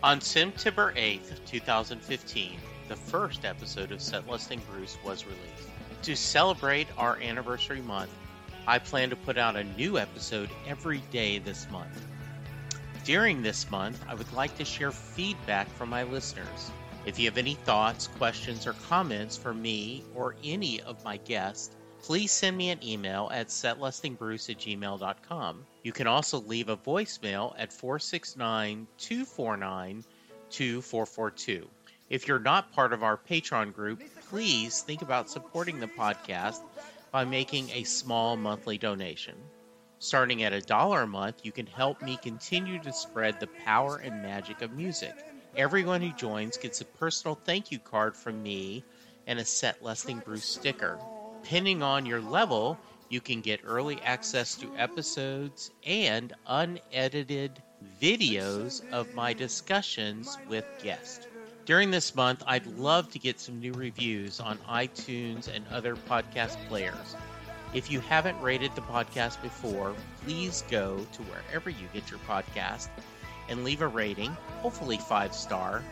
[0.00, 5.68] On September 8th, 2015, the first episode of Set Listing Bruce was released.
[6.02, 8.12] To celebrate our anniversary month,
[8.68, 12.06] I plan to put out a new episode every day this month.
[13.02, 16.70] During this month, I would like to share feedback from my listeners.
[17.04, 21.70] If you have any thoughts, questions, or comments for me or any of my guests,
[22.02, 25.66] please send me an email at setlistingbruce at gmail.com.
[25.82, 30.04] You can also leave a voicemail at 469 249
[30.50, 31.68] 2442.
[32.10, 36.62] If you're not part of our Patreon group, please think about supporting the podcast
[37.10, 39.34] by making a small monthly donation.
[39.98, 43.96] Starting at a dollar a month, you can help me continue to spread the power
[43.96, 45.14] and magic of music.
[45.56, 48.84] Everyone who joins gets a personal thank you card from me
[49.26, 50.98] and a Set Listing Bruce sticker.
[51.48, 52.76] Depending on your level,
[53.08, 57.62] you can get early access to episodes and unedited
[57.98, 61.26] videos of my discussions with guests.
[61.64, 66.58] During this month, I'd love to get some new reviews on iTunes and other podcast
[66.68, 67.16] players.
[67.72, 69.94] If you haven't rated the podcast before,
[70.26, 72.88] please go to wherever you get your podcast
[73.48, 75.82] and leave a rating, hopefully five star,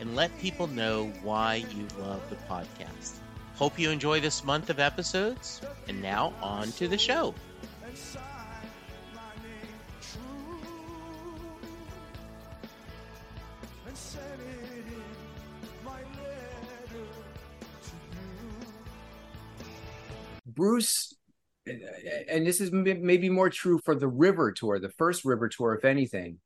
[0.00, 3.20] and let people know why you love the podcast.
[3.56, 5.60] Hope you enjoy this month of episodes.
[5.88, 7.34] And now on to the show.
[20.46, 21.14] Bruce,
[21.66, 25.84] and this is maybe more true for the River Tour, the first River Tour, if
[25.84, 26.38] anything.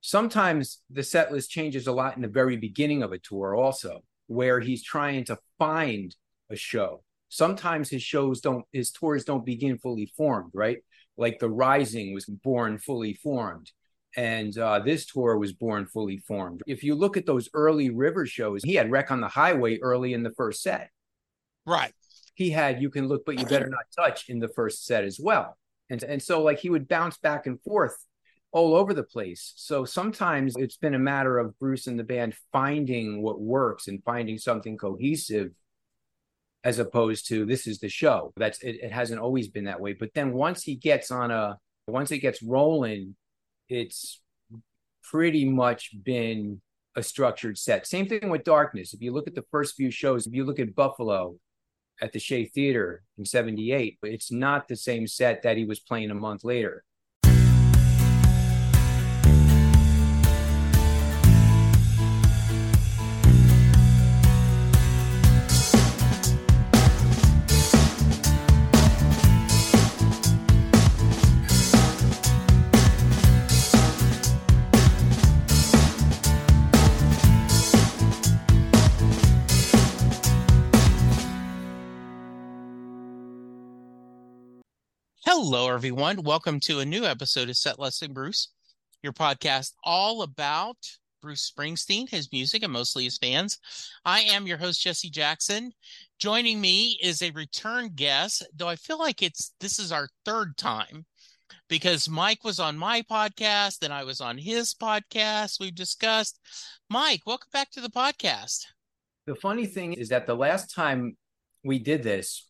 [0.00, 4.02] Sometimes the set list changes a lot in the very beginning of a tour, also,
[4.28, 6.16] where he's trying to find
[6.50, 7.02] a show.
[7.28, 10.78] Sometimes his shows don't, his tours don't begin fully formed, right?
[11.16, 13.70] Like the Rising was born fully formed,
[14.16, 16.62] and uh, this tour was born fully formed.
[16.66, 20.12] If you look at those early River shows, he had Wreck on the Highway early
[20.12, 20.90] in the first set.
[21.66, 21.92] Right.
[22.34, 25.20] He had You Can Look But You Better Not Touch in the first set as
[25.22, 25.58] well.
[25.90, 27.96] And, and so, like, he would bounce back and forth
[28.52, 29.52] all over the place.
[29.56, 34.02] So sometimes it's been a matter of Bruce and the band finding what works and
[34.04, 35.50] finding something cohesive
[36.64, 38.32] as opposed to this is the show.
[38.36, 39.94] That's it, it hasn't always been that way.
[39.94, 43.16] But then once he gets on a once it gets rolling,
[43.68, 44.20] it's
[45.02, 46.60] pretty much been
[46.96, 47.86] a structured set.
[47.86, 48.92] Same thing with Darkness.
[48.94, 51.36] If you look at the first few shows, if you look at Buffalo
[52.00, 56.10] at the Shea Theater in 78, it's not the same set that he was playing
[56.10, 56.84] a month later.
[85.32, 86.24] Hello, everyone.
[86.24, 88.48] Welcome to a new episode of Set Listing Bruce,
[89.00, 90.76] your podcast all about
[91.22, 93.60] Bruce Springsteen, his music, and mostly his fans.
[94.04, 95.70] I am your host, Jesse Jackson.
[96.18, 100.56] Joining me is a return guest, though I feel like it's this is our third
[100.56, 101.06] time
[101.68, 105.60] because Mike was on my podcast, and I was on his podcast.
[105.60, 106.40] We've discussed.
[106.88, 108.64] Mike, welcome back to the podcast.
[109.26, 111.16] The funny thing is that the last time
[111.62, 112.49] we did this,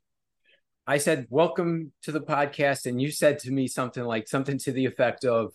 [0.87, 2.87] I said, Welcome to the podcast.
[2.87, 5.53] And you said to me something like something to the effect of,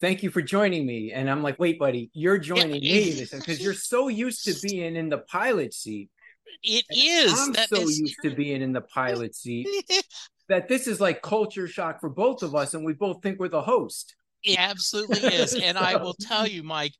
[0.00, 1.12] Thank you for joining me.
[1.12, 5.08] And I'm like, Wait, buddy, you're joining me because you're so used to being in
[5.08, 6.10] the pilot seat.
[6.62, 7.38] It is.
[7.38, 8.30] I'm that so is used true.
[8.30, 9.68] to being in the pilot seat
[10.48, 12.74] that this is like culture shock for both of us.
[12.74, 14.16] And we both think we're the host.
[14.42, 15.54] It absolutely is.
[15.62, 16.94] And I will tell you, Mike,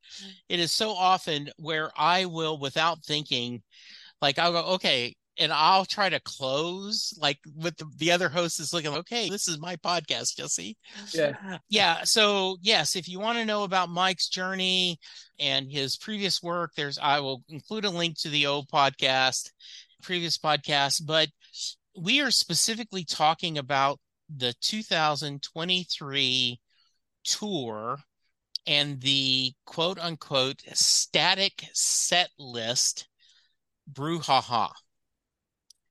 [0.48, 3.62] it is so often where I will, without thinking,
[4.20, 8.60] like I'll go, okay, and I'll try to close like with the, the other host
[8.60, 10.76] is looking okay this is my podcast Jesse.
[11.12, 11.58] Yeah.
[11.68, 14.98] Yeah so yes if you want to know about Mike's journey
[15.38, 19.50] and his previous work there's I will include a link to the old podcast
[20.02, 21.28] previous podcast but
[21.96, 23.98] we are specifically talking about
[24.34, 26.60] the 2023
[27.24, 27.98] tour
[28.66, 33.08] and the quote unquote static set list
[33.92, 34.70] brouhaha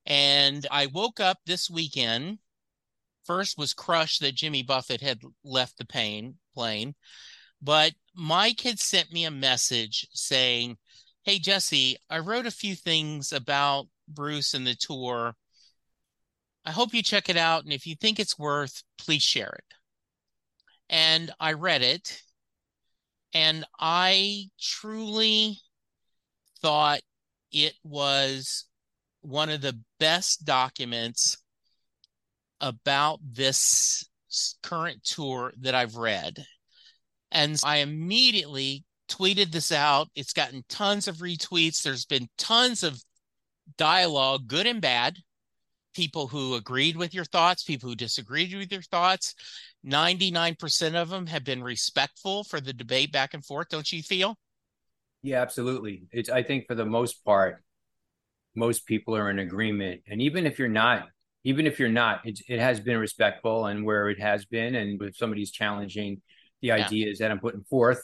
[0.05, 2.39] and I woke up this weekend.
[3.25, 6.95] First was crushed that Jimmy Buffett had left the pain plane,
[7.61, 10.77] but Mike had sent me a message saying,
[11.23, 15.35] "Hey Jesse, I wrote a few things about Bruce and the tour.
[16.65, 19.73] I hope you check it out, and if you think it's worth, please share it."
[20.89, 22.21] And I read it,
[23.35, 25.59] And I truly
[26.61, 27.01] thought
[27.51, 28.65] it was
[29.25, 31.37] one of the best documents
[32.61, 34.07] about this
[34.63, 36.45] current tour that I've read.
[37.31, 40.07] And I immediately tweeted this out.
[40.15, 41.81] It's gotten tons of retweets.
[41.81, 43.01] There's been tons of
[43.77, 45.17] dialogue, good and bad.
[45.93, 49.33] People who agreed with your thoughts, people who disagreed with your thoughts.
[49.85, 54.37] 99% of them have been respectful for the debate back and forth, don't you feel?
[55.23, 56.03] Yeah, absolutely.
[56.11, 57.63] It's I think for the most part,
[58.55, 60.01] most people are in agreement.
[60.07, 61.07] And even if you're not,
[61.43, 64.75] even if you're not, it, it has been respectful and where it has been.
[64.75, 66.21] And if somebody's challenging
[66.61, 66.85] the yeah.
[66.85, 68.01] ideas that I'm putting forth,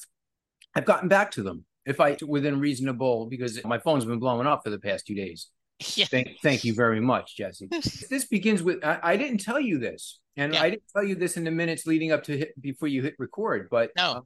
[0.75, 4.63] I've gotten back to them if I within reasonable because my phone's been blowing up
[4.63, 5.47] for the past two days.
[5.95, 6.05] Yeah.
[6.05, 7.67] Thank, thank you very much, Jesse.
[8.09, 10.61] this begins with I, I, didn't tell you this, and yeah.
[10.61, 13.15] I didn't tell you this in the minutes leading up to hit before you hit
[13.17, 13.67] record.
[13.71, 14.25] But no,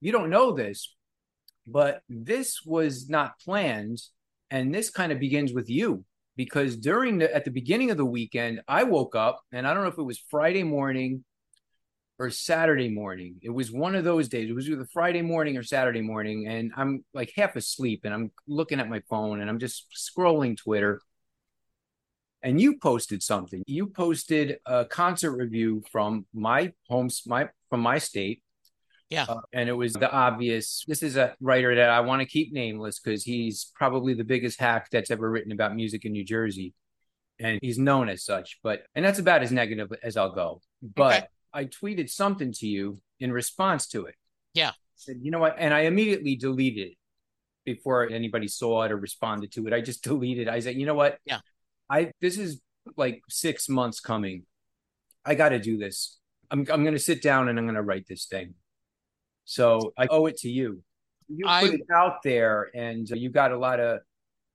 [0.00, 0.94] you don't know this,
[1.66, 4.00] but this was not planned,
[4.50, 6.04] and this kind of begins with you
[6.36, 9.82] because during the at the beginning of the weekend, I woke up and I don't
[9.82, 11.24] know if it was Friday morning
[12.18, 13.36] or Saturday morning.
[13.42, 14.48] It was one of those days.
[14.48, 18.32] It was either Friday morning or Saturday morning, and I'm like half asleep, and I'm
[18.46, 21.00] looking at my phone, and I'm just scrolling Twitter.
[22.42, 23.62] And you posted something.
[23.66, 28.42] You posted a concert review from my home, my from my state.
[29.10, 30.84] Yeah, uh, and it was the obvious.
[30.88, 34.58] This is a writer that I want to keep nameless because he's probably the biggest
[34.58, 36.74] hack that's ever written about music in New Jersey,
[37.38, 38.58] and he's known as such.
[38.62, 40.60] But and that's about as negative as I'll go.
[40.82, 41.26] But okay
[41.56, 44.14] I tweeted something to you in response to it.
[44.52, 44.68] Yeah.
[44.68, 45.56] I said, you know what?
[45.58, 46.98] And I immediately deleted it
[47.64, 49.72] before anybody saw it or responded to it.
[49.72, 50.48] I just deleted.
[50.48, 51.18] I said, you know what?
[51.24, 51.38] Yeah.
[51.88, 52.60] I this is
[52.96, 54.42] like six months coming.
[55.24, 56.18] I got to do this.
[56.50, 58.54] I'm I'm going to sit down and I'm going to write this thing.
[59.46, 60.82] So I owe it to you.
[61.28, 64.00] You I, put it out there, and uh, you got a lot of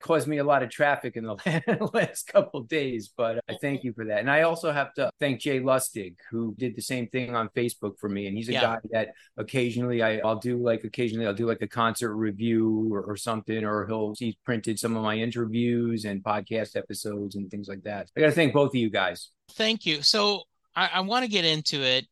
[0.01, 3.93] caused me a lot of traffic in the last couple days, but I thank you
[3.93, 4.19] for that.
[4.19, 7.97] And I also have to thank Jay Lustig, who did the same thing on Facebook
[7.99, 8.27] for me.
[8.27, 8.61] And he's a yeah.
[8.61, 13.01] guy that occasionally I, will do like occasionally I'll do like a concert review or,
[13.01, 17.67] or, something, or he'll he's printed some of my interviews and podcast episodes and things
[17.67, 18.09] like that.
[18.17, 19.29] I got to thank both of you guys.
[19.51, 20.01] Thank you.
[20.01, 20.43] So
[20.75, 22.07] I, I want to get into it.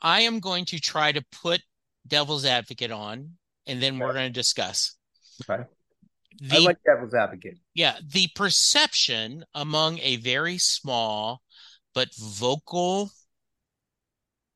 [0.00, 1.62] I am going to try to put
[2.06, 3.32] devil's advocate on,
[3.66, 4.04] and then okay.
[4.04, 4.94] we're going to discuss.
[5.48, 5.64] Okay
[6.40, 7.58] the, I like devil's advocate.
[7.74, 11.42] Yeah, the perception among a very small
[11.94, 13.10] but vocal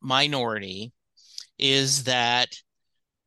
[0.01, 0.93] minority
[1.59, 2.49] is that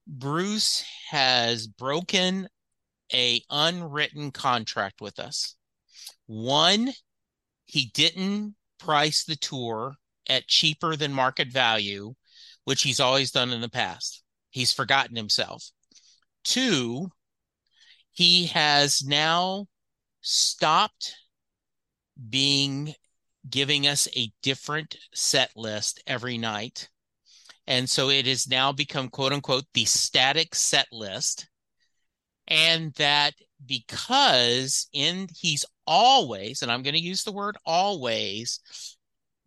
[0.08, 2.50] Bruce has broken
[3.14, 5.56] a unwritten contract with us.
[6.26, 6.92] One,
[7.66, 9.96] he didn't price the tour
[10.28, 12.14] at cheaper than market value,
[12.66, 14.24] which he's always done in the past.
[14.50, 15.64] He's forgotten himself.
[16.44, 17.10] Two,
[18.12, 19.68] he has now
[20.22, 21.16] stopped
[22.30, 22.94] being
[23.50, 26.90] giving us a different set list every night.
[27.68, 31.48] And so it has now become quote unquote the static set list.
[32.48, 33.36] And that
[33.66, 38.60] because in he's always, and I'm going to use the word always,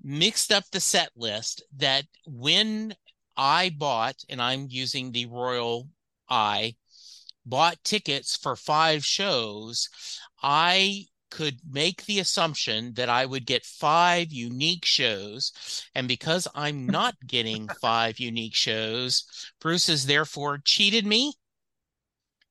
[0.02, 2.94] mixed up the set list that when
[3.36, 5.88] I bought, and I'm using the Royal
[6.28, 6.76] I
[7.44, 9.88] bought tickets for five shows,
[10.42, 15.52] I could make the assumption that I would get five unique shows.
[15.94, 19.24] And because I'm not getting five unique shows,
[19.60, 21.34] Bruce has therefore cheated me.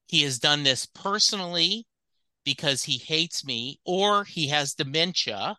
[0.07, 1.85] He has done this personally
[2.43, 5.57] because he hates me, or he has dementia,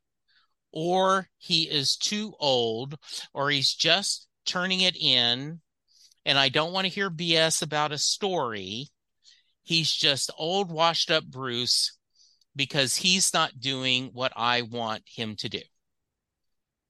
[0.73, 2.99] or he is too old,
[3.33, 5.61] or he's just turning it in.
[6.25, 8.93] And I don't want to hear BS about a story
[9.63, 11.97] he's just old, washed up Bruce
[12.55, 15.61] because he's not doing what I want him to do.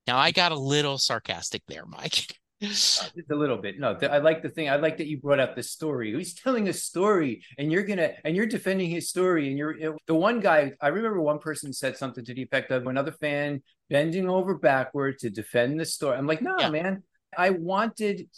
[0.06, 2.26] Now, I got a little sarcastic there, Mike.
[2.64, 3.80] Uh, just a little bit.
[3.80, 4.70] No, th- I like the thing.
[4.70, 6.14] I like that you brought up the story.
[6.14, 9.48] He's telling a story, and you're gonna and you're defending his story.
[9.48, 10.70] And you're you know, the one guy.
[10.80, 15.18] I remember one person said something to the effect of another fan bending over backward
[15.18, 16.16] to defend the story.
[16.16, 16.70] I'm like, no, yeah.
[16.70, 17.02] man.
[17.36, 18.28] I wanted.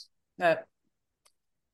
[0.41, 0.57] Uh,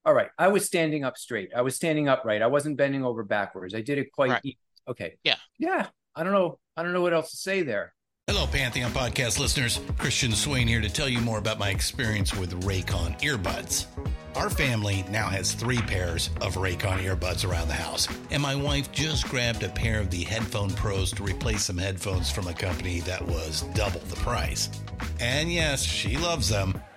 [0.05, 0.29] all right.
[0.39, 1.51] I was standing up straight.
[1.55, 2.43] I was standing upright.
[2.43, 3.75] I wasn't bending over backwards.
[3.75, 4.57] I did it quite right.
[4.89, 5.17] okay.
[5.25, 5.37] Yeah.
[5.59, 5.87] Yeah.
[6.15, 6.59] I don't know.
[6.77, 7.93] I don't know what else to say there.
[8.27, 9.81] Hello, Pantheon podcast listeners.
[9.99, 13.87] Christian Swain here to tell you more about my experience with Raycon earbuds.
[14.37, 18.93] Our family now has three pairs of Raycon earbuds around the house, and my wife
[18.93, 23.01] just grabbed a pair of the Headphone Pros to replace some headphones from a company
[23.01, 24.71] that was double the price.
[25.19, 26.81] And yes, she loves them.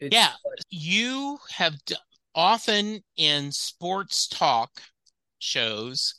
[0.00, 0.32] It's, yeah,
[0.70, 1.96] you have d-
[2.34, 4.80] often in sports talk
[5.38, 6.14] shows,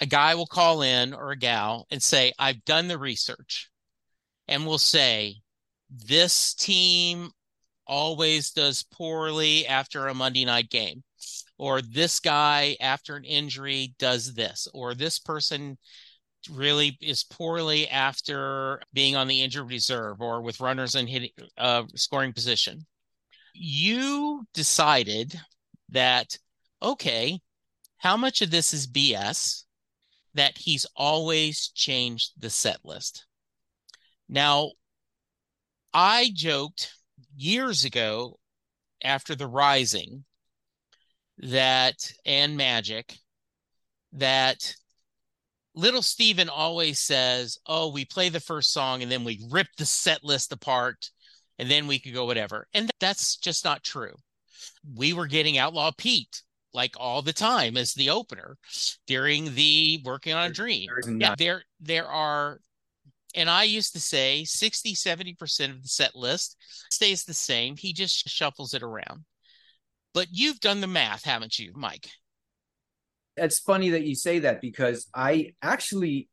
[0.00, 3.70] a guy will call in or a gal and say, I've done the research,
[4.48, 5.36] and will say,
[5.90, 7.30] This team
[7.86, 11.02] always does poorly after a Monday night game,
[11.58, 15.78] or this guy after an injury does this, or this person
[16.48, 21.84] really is poorly after being on the injured reserve or with runners in hitting uh,
[21.94, 22.86] scoring position.
[23.54, 25.40] You decided
[25.90, 26.38] that
[26.82, 27.40] okay,
[27.98, 29.64] how much of this is BS?
[30.34, 33.24] That he's always changed the set list.
[34.28, 34.72] Now,
[35.94, 36.92] I joked
[37.34, 38.38] years ago
[39.02, 40.24] after the Rising
[41.38, 43.18] that and Magic
[44.12, 44.74] that
[45.76, 49.86] little Steven always says, "Oh, we play the first song and then we rip the
[49.86, 51.10] set list apart
[51.58, 54.14] and then we could go whatever." And that's just not true.
[54.94, 56.42] We were getting Outlaw Pete
[56.72, 58.56] like all the time as the opener
[59.06, 60.88] during the Working on a Dream.
[61.06, 62.60] Yeah, there there are
[63.34, 66.56] and I used to say 60 70% of the set list
[66.90, 67.76] stays the same.
[67.76, 69.24] He just shuffles it around.
[70.14, 72.08] But you've done the math, haven't you, Mike?
[73.36, 76.28] It's funny that you say that because I actually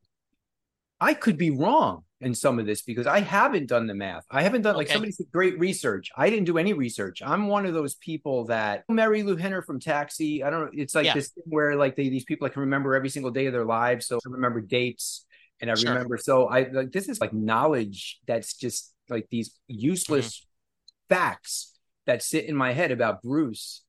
[0.99, 4.23] I could be wrong in some of this because I haven't done the math.
[4.31, 4.85] I haven't done okay.
[4.85, 6.09] like somebody said great research.
[6.15, 7.21] I didn't do any research.
[7.21, 10.43] I'm one of those people that Marilu Henner from Taxi.
[10.43, 10.71] I don't know.
[10.73, 11.13] It's like yeah.
[11.13, 13.65] this thing where like they, these people I can remember every single day of their
[13.65, 14.07] lives.
[14.07, 15.25] So I remember dates
[15.61, 15.91] and I sure.
[15.91, 16.17] remember.
[16.17, 21.15] So I like this is like knowledge that's just like these useless mm-hmm.
[21.15, 21.73] facts
[22.05, 23.83] that sit in my head about Bruce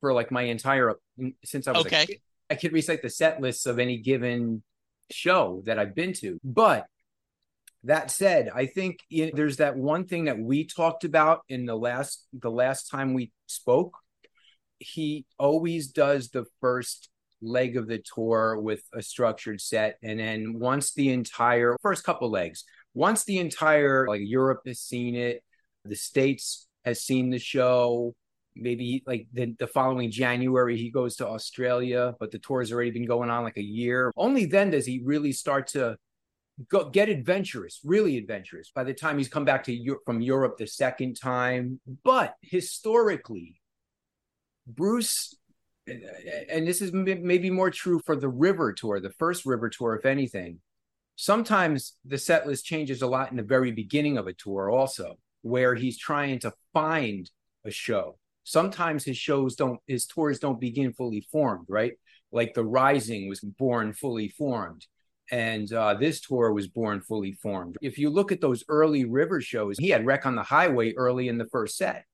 [0.00, 0.94] for like my entire
[1.44, 2.20] since I was okay.
[2.50, 4.62] I could recite the set lists of any given
[5.10, 6.38] show that I've been to.
[6.44, 6.86] But
[7.84, 12.26] that said, I think there's that one thing that we talked about in the last
[12.32, 13.96] the last time we spoke.
[14.78, 17.08] He always does the first
[17.40, 22.30] leg of the tour with a structured set, and then once the entire first couple
[22.30, 25.42] legs, once the entire like Europe has seen it,
[25.84, 28.14] the states has seen the show,
[28.56, 32.90] maybe like the, the following January he goes to Australia, but the tour has already
[32.90, 34.12] been going on like a year.
[34.16, 35.96] Only then does he really start to
[36.68, 38.70] go get adventurous, really adventurous.
[38.74, 43.60] By the time he's come back to Europe from Europe the second time, but historically,
[44.66, 45.34] Bruce.
[45.86, 50.06] And this is maybe more true for the River Tour, the first River Tour, if
[50.06, 50.60] anything.
[51.16, 55.18] Sometimes the set list changes a lot in the very beginning of a tour, also,
[55.42, 57.30] where he's trying to find
[57.66, 61.94] a show sometimes his shows don't his tours don't begin fully formed right?
[62.30, 64.86] Like the rising was born fully formed
[65.30, 67.78] and uh, this tour was born fully formed.
[67.80, 71.28] If you look at those early river shows he had wreck on the highway early
[71.28, 72.04] in the first set.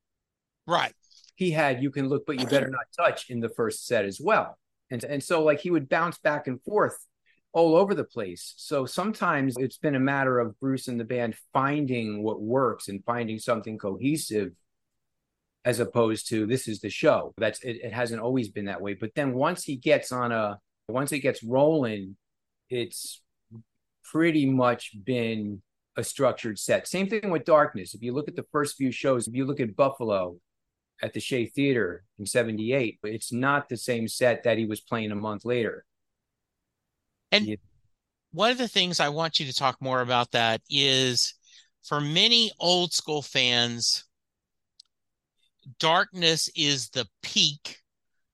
[0.66, 0.94] Right.
[1.34, 4.20] He had you can look but you better not touch in the first set as
[4.20, 4.58] well.
[4.90, 6.96] And and so like he would bounce back and forth
[7.52, 8.54] all over the place.
[8.56, 13.04] So sometimes it's been a matter of bruce and the band finding what works and
[13.04, 14.52] finding something cohesive
[15.64, 17.34] as opposed to this is the show.
[17.36, 18.94] That's it, it hasn't always been that way.
[18.94, 22.16] But then once he gets on a once it gets rolling,
[22.68, 23.22] it's
[24.04, 25.62] pretty much been
[25.96, 26.88] a structured set.
[26.88, 27.94] Same thing with Darkness.
[27.94, 30.36] If you look at the first few shows, if you look at Buffalo
[31.02, 35.12] at the Shea Theater in 78, it's not the same set that he was playing
[35.12, 35.84] a month later.
[37.32, 37.56] And yeah.
[38.32, 41.34] one of the things I want you to talk more about that is
[41.84, 44.04] for many old school fans,
[45.78, 47.78] Darkness is the peak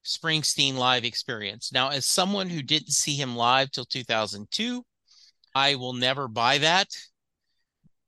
[0.04, 1.73] Springsteen live experience.
[1.73, 4.85] Now, as someone who didn't see him live till 2002,
[5.54, 6.88] I will never buy that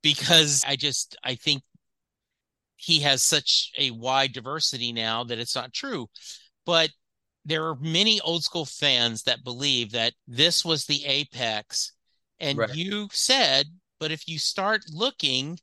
[0.01, 1.63] because I just I think
[2.77, 6.07] he has such a wide diversity now that it's not true.
[6.65, 6.91] But
[7.43, 11.91] there are many old school fans that believe that this was the apex.
[12.39, 12.73] And right.
[12.73, 13.65] you said,
[13.99, 15.59] but if you start looking,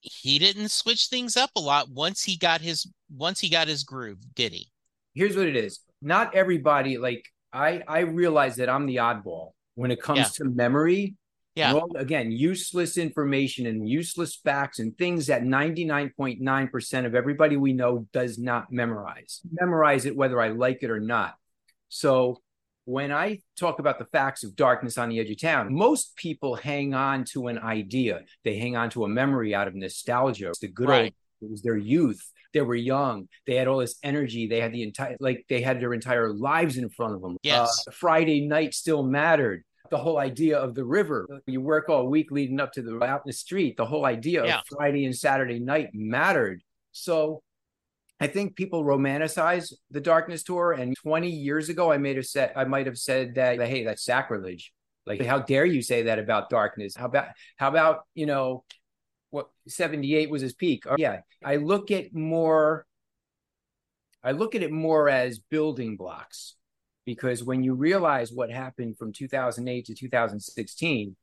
[0.00, 3.84] he didn't switch things up a lot once he got his once he got his
[3.84, 4.68] groove, did he?
[5.14, 5.80] Here's what it is.
[6.02, 10.24] Not everybody like I I realize that I'm the oddball when it comes yeah.
[10.36, 11.14] to memory
[11.56, 11.74] yeah.
[11.74, 18.06] All, again, useless information and useless facts and things that 99.9% of everybody we know
[18.12, 19.40] does not memorize.
[19.50, 21.34] Memorize it whether I like it or not.
[21.88, 22.40] So
[22.90, 26.56] when I talk about the facts of darkness on the edge of town, most people
[26.56, 28.22] hang on to an idea.
[28.44, 30.48] They hang on to a memory out of nostalgia.
[30.48, 31.04] It's the good right.
[31.04, 32.20] old, it was their youth.
[32.52, 33.28] They were young.
[33.46, 34.48] They had all this energy.
[34.48, 37.36] They had the entire, like they had their entire lives in front of them.
[37.44, 37.84] Yes.
[37.86, 41.28] Uh, Friday night still mattered the whole idea of the river.
[41.46, 43.76] You work all week leading up to the out in the street.
[43.76, 44.58] The whole idea yeah.
[44.58, 46.60] of Friday and Saturday night mattered.
[46.90, 47.40] So
[48.20, 50.72] I think people romanticize the darkness tour.
[50.72, 54.04] And 20 years ago, I made have said I might have said that, hey, that's
[54.04, 54.72] sacrilege.
[55.06, 56.94] Like, how dare you say that about darkness?
[56.94, 58.64] How about how about, you know,
[59.30, 60.84] what 78 was his peak?
[60.86, 62.86] Or, yeah, I look at more
[64.22, 66.56] I look at it more as building blocks
[67.06, 71.16] because when you realize what happened from 2008 to 2016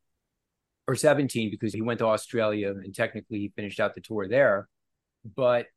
[0.87, 4.67] or 17 because he went to Australia and technically he finished out the tour there
[5.35, 5.67] but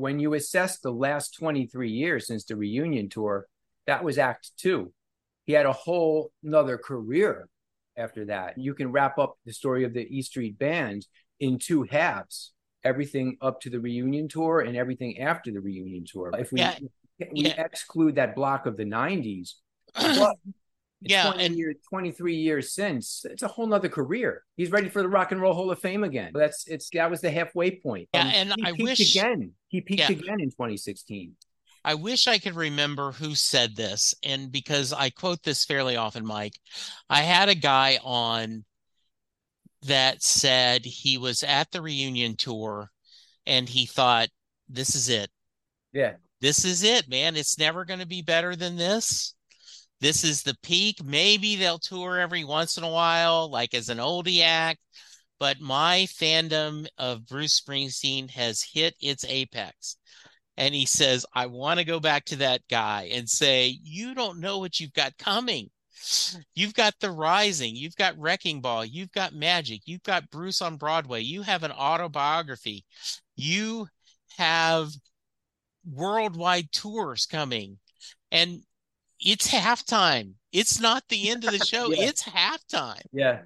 [0.00, 3.46] when you assess the last 23 years since the reunion tour
[3.86, 4.92] that was act 2
[5.46, 7.48] he had a whole another career
[7.96, 8.58] after that.
[8.58, 11.06] You can wrap up the story of the E Street band
[11.38, 12.52] in two halves
[12.82, 16.32] everything up to the reunion tour and everything after the reunion tour.
[16.38, 16.78] If we yeah.
[17.18, 17.62] we yeah.
[17.62, 19.54] exclude that block of the 90s
[21.02, 24.44] yeah 20 and years 23 years since it's a whole nother career.
[24.56, 26.32] He's ready for the rock and roll hall of fame again.
[26.34, 28.08] That's it's that was the halfway point.
[28.14, 30.10] Yeah um, and i wish again he peaked yeah.
[30.10, 31.34] again in 2016
[31.82, 34.14] I wish I could remember who said this.
[34.22, 36.52] And because I quote this fairly often, Mike,
[37.08, 38.66] I had a guy on
[39.86, 42.90] that said he was at the reunion tour
[43.46, 44.28] and he thought,
[44.68, 45.30] this is it.
[45.94, 47.36] Yeah this is it, man.
[47.36, 49.34] It's never going to be better than this.
[50.00, 51.04] This is the peak.
[51.04, 54.80] Maybe they'll tour every once in a while, like as an oldie act.
[55.40, 59.96] But my fandom of Bruce Springsteen has hit its apex.
[60.58, 64.38] And he says, I want to go back to that guy and say, You don't
[64.38, 65.70] know what you've got coming.
[66.54, 70.76] You've got The Rising, you've got Wrecking Ball, you've got Magic, you've got Bruce on
[70.76, 72.84] Broadway, you have an autobiography,
[73.36, 73.86] you
[74.38, 74.88] have
[75.90, 77.78] worldwide tours coming.
[78.30, 78.62] And
[79.18, 80.34] it's halftime.
[80.52, 81.90] It's not the end of the show.
[81.92, 82.08] Yeah.
[82.08, 83.02] it's halftime.
[83.12, 83.40] Yeah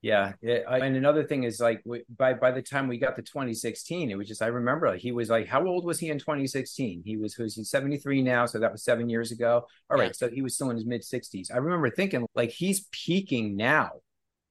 [0.00, 0.60] yeah, yeah.
[0.70, 1.82] and another thing is like
[2.16, 5.12] by by the time we got to 2016 it was just i remember like, he
[5.12, 8.58] was like how old was he in 2016 he was who's he's 73 now so
[8.58, 10.12] that was seven years ago all right yeah.
[10.12, 13.90] so he was still in his mid 60s i remember thinking like he's peaking now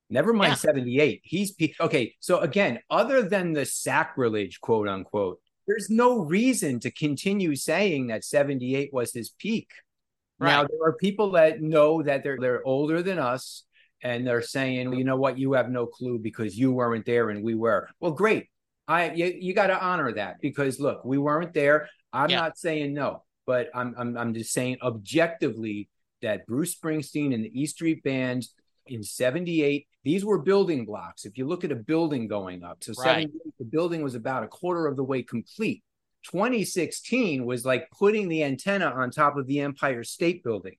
[0.09, 0.55] never mind yeah.
[0.55, 6.79] 78 he's pe- okay so again other than the sacrilege quote unquote there's no reason
[6.79, 9.69] to continue saying that 78 was his peak.
[10.39, 10.51] Right.
[10.51, 13.63] Now there are people that know that they're they're older than us
[14.03, 17.43] and they're saying, you know what, you have no clue because you weren't there and
[17.43, 17.89] we were.
[17.99, 18.47] Well, great.
[18.87, 21.89] I you, you got to honor that because look, we weren't there.
[22.13, 22.37] I'm yeah.
[22.41, 25.89] not saying no, but I'm, I'm I'm just saying objectively
[26.21, 28.47] that Bruce Springsteen and the E Street Band
[28.89, 32.93] in 78 these were building blocks if you look at a building going up so
[33.03, 33.29] right.
[33.59, 35.83] the building was about a quarter of the way complete
[36.23, 40.75] 2016 was like putting the antenna on top of the empire state building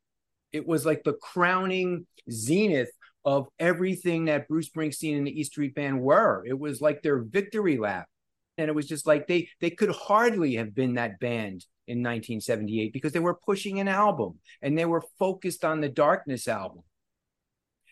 [0.53, 2.91] it was like the crowning zenith
[3.29, 6.43] of everything that bruce springsteen and the e street band were.
[6.47, 8.09] It was like their victory lap.
[8.57, 12.91] And it was just like they they could hardly have been that band in 1978
[12.91, 16.85] because they were pushing an album and they were focused on the darkness album.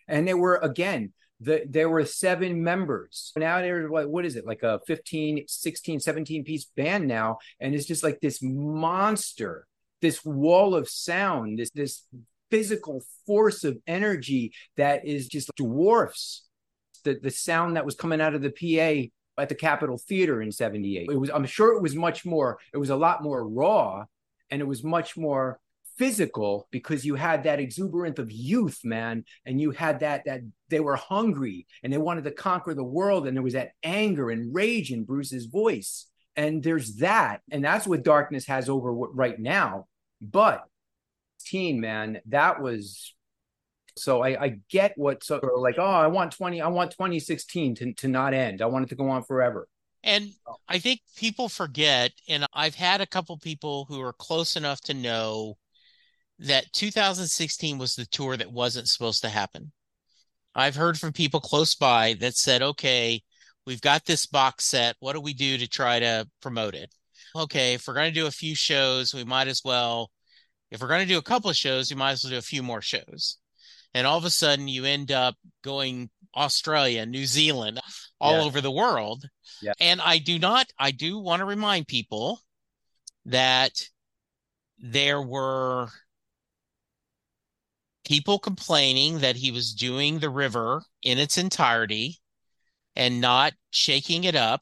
[0.08, 3.32] And there were again the, there were seven members.
[3.36, 4.46] Now there's what, what is it?
[4.46, 7.40] Like a 15 16 17 piece band now.
[7.60, 9.66] And it's just like this monster
[10.00, 12.02] this wall of sound this this
[12.50, 16.44] physical force of energy that is just dwarfs
[17.04, 20.50] the the sound that was coming out of the PA at the Capitol Theater in
[20.52, 24.04] 78 it was I'm sure it was much more it was a lot more raw
[24.50, 25.60] and it was much more
[25.96, 30.80] physical because you had that exuberance of youth, man, and you had that that they
[30.80, 34.54] were hungry and they wanted to conquer the world, and there was that anger and
[34.54, 39.86] rage in Bruce's voice, and there's that, and that's what darkness has over right now.
[40.20, 40.64] But
[41.46, 43.14] teen man, that was
[43.96, 47.92] so I, I get what so like oh I want twenty I want 2016 to
[47.94, 49.68] to not end I want it to go on forever.
[50.06, 50.56] And oh.
[50.68, 54.94] I think people forget, and I've had a couple people who are close enough to
[54.94, 55.56] know
[56.38, 59.72] that 2016 was the tour that wasn't supposed to happen.
[60.54, 63.22] I've heard from people close by that said, okay,
[63.66, 64.96] we've got this box set.
[65.00, 66.94] What do we do to try to promote it?
[67.34, 70.10] Okay, if we're going to do a few shows, we might as well,
[70.70, 72.42] if we're going to do a couple of shows, you might as well do a
[72.42, 73.38] few more shows.
[73.94, 77.80] And all of a sudden, you end up going Australia, New Zealand,
[78.20, 78.44] all yeah.
[78.44, 79.24] over the world.
[79.62, 79.72] Yeah.
[79.80, 82.40] And I do not, I do want to remind people
[83.24, 83.72] that
[84.78, 85.88] there were
[88.04, 92.18] people complaining that he was doing the river in its entirety
[92.94, 94.60] and not shaking it up.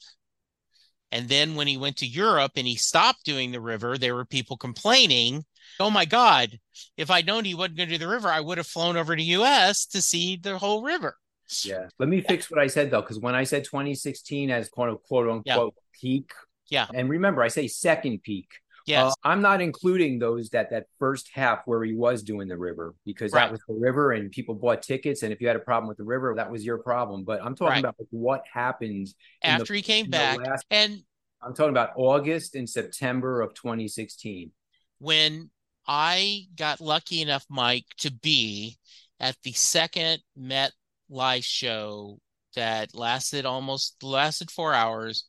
[1.12, 4.24] And then when he went to Europe and he stopped doing the river, there were
[4.24, 5.44] people complaining,
[5.80, 6.58] oh my God,
[6.96, 9.14] if I'd known he wasn't going to do the river, I would have flown over
[9.14, 11.16] to US to see the whole river.
[11.64, 11.88] Yeah.
[11.98, 15.28] Let me fix what I said though, because when I said 2016 as quote quote
[15.28, 16.00] unquote yeah.
[16.00, 16.32] peak.
[16.70, 16.86] Yeah.
[16.94, 18.48] And remember, I say second peak.
[18.86, 19.12] Yes.
[19.12, 22.94] Uh, I'm not including those that that first half where he was doing the river
[23.06, 23.46] because right.
[23.46, 25.22] that was the river and people bought tickets.
[25.22, 27.24] And if you had a problem with the river, that was your problem.
[27.24, 27.78] But I'm talking right.
[27.80, 30.38] about like what happens after the, he came back.
[30.38, 31.02] Last, and
[31.42, 34.50] I'm talking about August and September of 2016.
[34.98, 35.50] When
[35.86, 38.78] I got lucky enough, Mike, to be
[39.20, 40.72] at the second Met
[41.08, 42.18] live show
[42.56, 45.24] that lasted almost lasted four hours,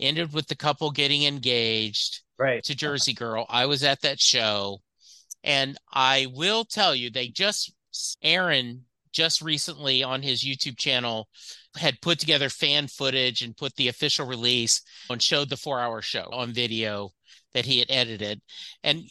[0.00, 2.62] ended with the couple getting engaged right.
[2.64, 3.46] to Jersey Girl.
[3.48, 4.78] I was at that show,
[5.44, 7.72] and I will tell you, they just
[8.22, 11.28] Aaron just recently on his YouTube channel
[11.76, 16.02] had put together fan footage and put the official release and showed the four hour
[16.02, 17.10] show on video
[17.54, 18.40] that he had edited.
[18.82, 19.04] And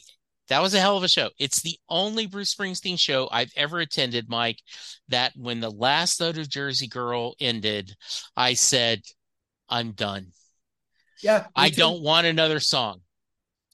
[0.50, 1.30] that was a hell of a show.
[1.38, 4.62] It's the only Bruce Springsteen show I've ever attended, Mike,
[5.10, 7.96] that when the last note of Jersey Girl ended,
[8.36, 9.02] I said,
[9.70, 10.28] I'm done.
[11.22, 11.48] Yeah.
[11.56, 11.76] I too.
[11.76, 13.02] don't want another song.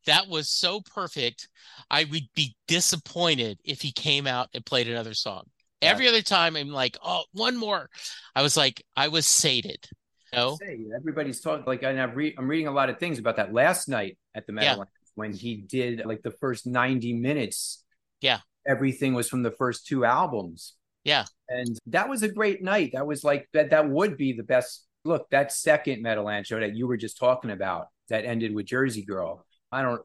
[0.06, 1.48] That was so perfect.
[1.90, 5.44] I would be disappointed if he came out and played another song.
[5.82, 5.92] Yeah.
[5.92, 7.90] Every other time, I'm like, oh, one more.
[8.36, 9.88] I was like, I was sated.
[10.34, 10.58] No,
[10.96, 13.88] everybody's talking like, and I've re- I'm reading a lot of things about that last
[13.88, 15.03] night at the Meadowlands yeah.
[15.16, 17.84] When he did like the first 90 minutes.
[18.22, 20.74] Yeah, everything was from the first two albums.
[21.04, 22.92] Yeah, and that was a great night.
[22.94, 23.72] That was like that.
[23.72, 24.86] That would be the best.
[25.06, 29.04] Look, that second Meadowland show that you were just talking about that ended with Jersey
[29.04, 29.46] Girl.
[29.72, 30.02] I don't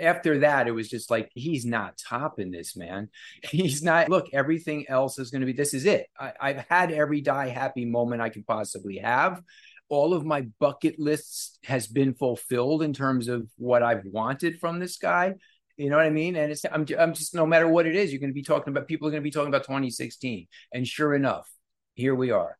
[0.00, 3.10] after that, it was just like, he's not topping this, man.
[3.42, 4.08] He's not.
[4.08, 6.06] Look, everything else is going to be, this is it.
[6.18, 9.42] I, have had every die happy moment I could possibly have.
[9.90, 14.78] All of my bucket lists has been fulfilled in terms of what I've wanted from
[14.78, 15.34] this guy.
[15.76, 16.36] You know what I mean?
[16.36, 18.72] And it's, I'm, I'm just, no matter what it is, you're going to be talking
[18.72, 20.46] about, people are going to be talking about 2016.
[20.72, 21.50] And sure enough,
[21.94, 22.56] here we are.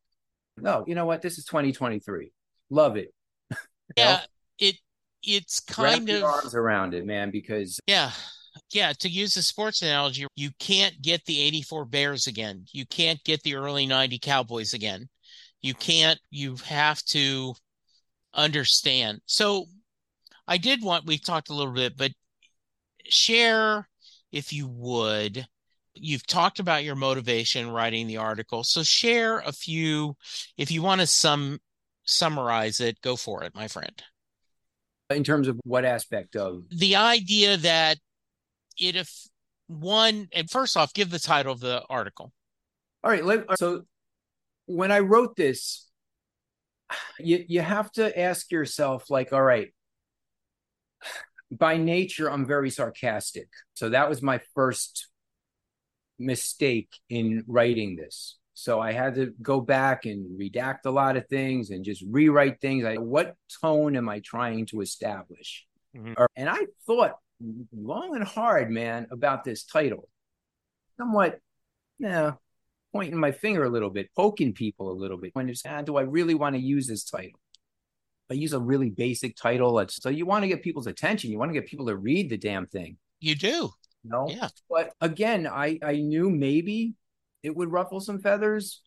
[0.57, 1.21] No, you know what?
[1.21, 2.31] This is 2023.
[2.69, 3.13] Love it.
[3.97, 4.11] yeah.
[4.11, 4.19] Know?
[4.59, 4.75] It,
[5.23, 8.11] it's kind Wrap of arms around it, man, because yeah.
[8.73, 12.65] Yeah, to use a sports analogy, you can't get the 84 Bears again.
[12.73, 15.07] You can't get the early 90 Cowboys again.
[15.61, 17.53] You can't, you have to
[18.33, 19.21] understand.
[19.25, 19.65] So
[20.47, 22.11] I did want, we've talked a little bit, but
[23.05, 23.87] share,
[24.31, 25.45] if you would,
[25.93, 28.63] you've talked about your motivation writing the article.
[28.63, 30.15] So share a few,
[30.57, 31.59] if you want to sum
[32.03, 34.01] summarize it, go for it, my friend
[35.15, 37.97] in terms of what aspect of the idea that
[38.79, 39.27] it if
[39.67, 42.31] one and first off give the title of the article
[43.03, 43.83] all right let, so
[44.65, 45.87] when i wrote this
[47.19, 49.73] you you have to ask yourself like all right
[51.51, 55.07] by nature i'm very sarcastic so that was my first
[56.19, 61.27] mistake in writing this so I had to go back and redact a lot of
[61.27, 62.85] things and just rewrite things.
[62.85, 65.65] I, what tone am I trying to establish?
[65.97, 66.13] Mm-hmm.
[66.35, 67.13] And I thought
[67.75, 70.07] long and hard, man, about this title.
[70.95, 71.39] Somewhat,
[71.97, 72.33] yeah,
[72.93, 75.31] pointing my finger a little bit, poking people a little bit.
[75.33, 77.39] When it's, ah, do I really want to use this title?
[78.29, 79.83] I use a really basic title.
[79.89, 81.31] so you want to get people's attention.
[81.31, 82.97] You want to get people to read the damn thing.
[83.19, 83.71] You do.
[84.03, 84.27] No.
[84.29, 84.49] Yeah.
[84.69, 86.95] But again, I I knew maybe
[87.43, 88.81] it would ruffle some feathers.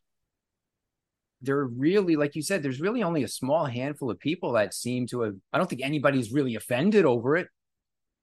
[1.42, 5.06] There really, like you said, there's really only a small handful of people that seem
[5.08, 5.34] to have.
[5.52, 7.48] I don't think anybody's really offended over it.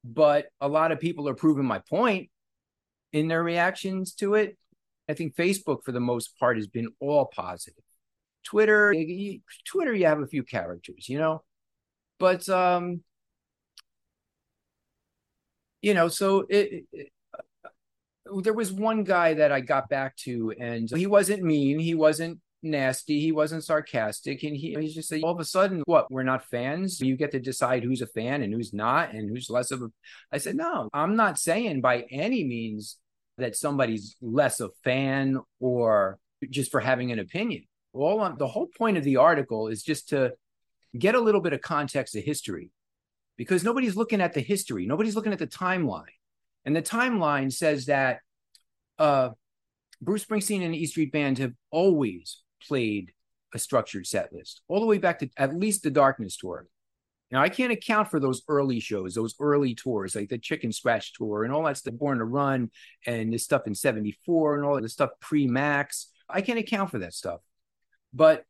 [0.04, 2.30] but a lot of people are proving my point
[3.14, 4.58] in their reactions to it.
[5.10, 7.84] I think Facebook, for the most part, has been all positive.
[8.44, 8.94] Twitter,
[9.66, 11.44] Twitter, you have a few characters, you know,
[12.20, 13.04] but um,
[15.82, 17.10] you know, so it, it
[18.44, 22.40] there was one guy that I got back to, and he wasn't mean, he wasn't
[22.64, 26.12] nasty, he wasn't sarcastic, and he he's just like, all of a sudden, what?
[26.12, 27.02] We're not fans.
[27.02, 29.88] You get to decide who's a fan and who's not, and who's less of a.
[30.32, 32.98] I said, no, I'm not saying by any means
[33.42, 37.64] that somebody's less a fan or just for having an opinion.
[37.94, 40.34] All on the whole point of the article is just to
[40.98, 42.72] get a little bit of context of history
[43.38, 46.06] because nobody's looking at the history, nobody's looking at the timeline.
[46.66, 48.20] And the timeline says that
[49.00, 49.30] uh,
[50.02, 53.14] Bruce Springsteen and the E Street Band have always played
[53.54, 56.68] a structured set list, all the way back to at least the Darkness tour.
[57.32, 61.14] Now I can't account for those early shows, those early tours, like the Chicken Scratch
[61.14, 62.70] tour and all that stuff, Born to Run
[63.06, 66.10] and this stuff in 74 and all the stuff pre-Max.
[66.30, 67.40] I can't account for that stuff.
[68.14, 68.44] But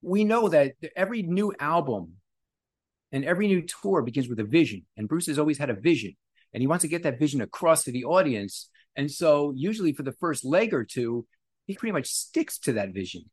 [0.00, 2.14] we know that every new album
[3.10, 4.84] and every new tour begins with a vision.
[4.96, 6.16] And Bruce has always had a vision
[6.52, 8.70] and he wants to get that vision across to the audience.
[8.94, 11.26] And so, usually for the first leg or two,
[11.66, 13.24] he pretty much sticks to that vision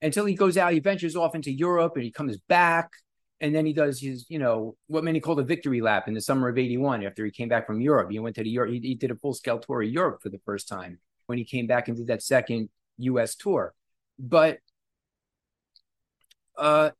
[0.00, 0.72] until he goes out.
[0.72, 2.90] He ventures off into Europe and he comes back.
[3.40, 6.20] And then he does his, you know, what many call the victory lap in the
[6.20, 8.10] summer of 81 after he came back from Europe.
[8.10, 10.28] He went to the Europe, he, he did a full scale tour of Europe for
[10.28, 13.74] the first time when he came back and did that second US tour.
[14.18, 14.58] But
[16.56, 16.90] uh,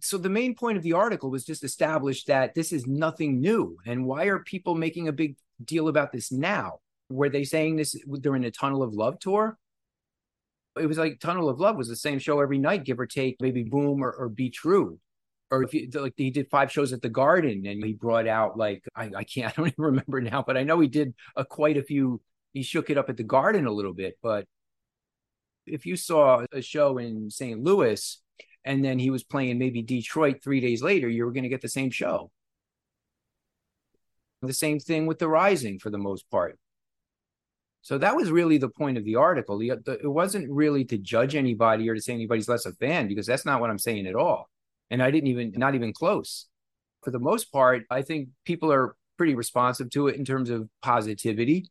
[0.00, 3.78] so the main point of the article was just established that this is nothing new.
[3.86, 6.80] And why are people making a big deal about this now?
[7.08, 9.58] Were they saying this during the Tunnel of Love tour?
[10.78, 13.36] It was like Tunnel of Love was the same show every night, give or take,
[13.40, 14.98] maybe Boom or, or Be True.
[15.50, 18.56] Or if you like, he did five shows at the Garden, and he brought out
[18.56, 21.44] like I, I can't, I don't even remember now, but I know he did a,
[21.44, 22.20] quite a few.
[22.52, 24.46] He shook it up at the Garden a little bit, but
[25.66, 27.62] if you saw a show in St.
[27.62, 28.20] Louis
[28.64, 31.62] and then he was playing maybe Detroit three days later, you were going to get
[31.62, 32.30] the same show.
[34.42, 36.58] The same thing with the Rising for the most part.
[37.82, 39.58] So that was really the point of the article.
[39.58, 43.08] The, the, it wasn't really to judge anybody or to say anybody's less a fan
[43.08, 44.48] because that's not what I'm saying at all.
[44.94, 46.46] And I didn't even, not even close.
[47.02, 50.68] For the most part, I think people are pretty responsive to it in terms of
[50.82, 51.68] positivity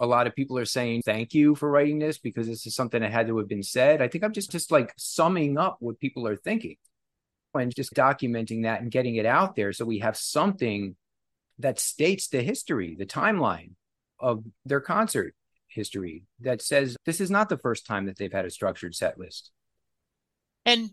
[0.00, 3.00] a lot of people are saying thank you for writing this because this is something
[3.00, 4.02] that had to have been said.
[4.02, 6.76] I think I'm just just like summing up what people are thinking
[7.54, 10.96] and just documenting that and getting it out there so we have something
[11.60, 13.72] that states the history, the timeline
[14.18, 15.34] of their concert
[15.68, 19.18] history that says this is not the first time that they've had a structured set
[19.18, 19.52] list.
[20.66, 20.90] And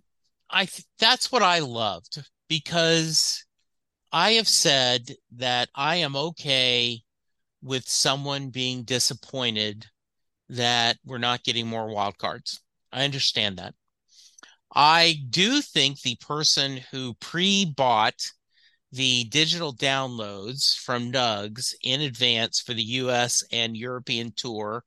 [0.51, 3.45] I th- that's what I loved because
[4.11, 7.01] I have said that I am okay
[7.61, 9.85] with someone being disappointed
[10.49, 12.59] that we're not getting more wild cards.
[12.91, 13.73] I understand that.
[14.73, 18.21] I do think the person who pre bought
[18.91, 24.83] the digital downloads from Nugs in advance for the US and European tour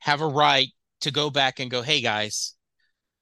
[0.00, 0.68] have a right
[1.00, 2.55] to go back and go, hey guys,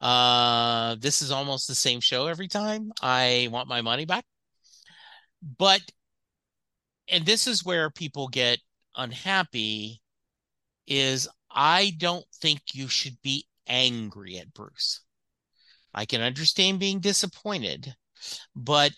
[0.05, 2.93] uh, this is almost the same show every time.
[3.01, 4.27] I want my money back.
[5.59, 5.81] But,
[7.09, 8.59] and this is where people get
[8.95, 10.03] unhappy
[10.87, 15.01] is I don't think you should be angry at Bruce.
[15.95, 17.95] I can understand being disappointed,
[18.55, 18.93] but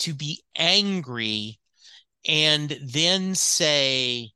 [0.00, 1.60] to be angry
[2.26, 4.32] and then say,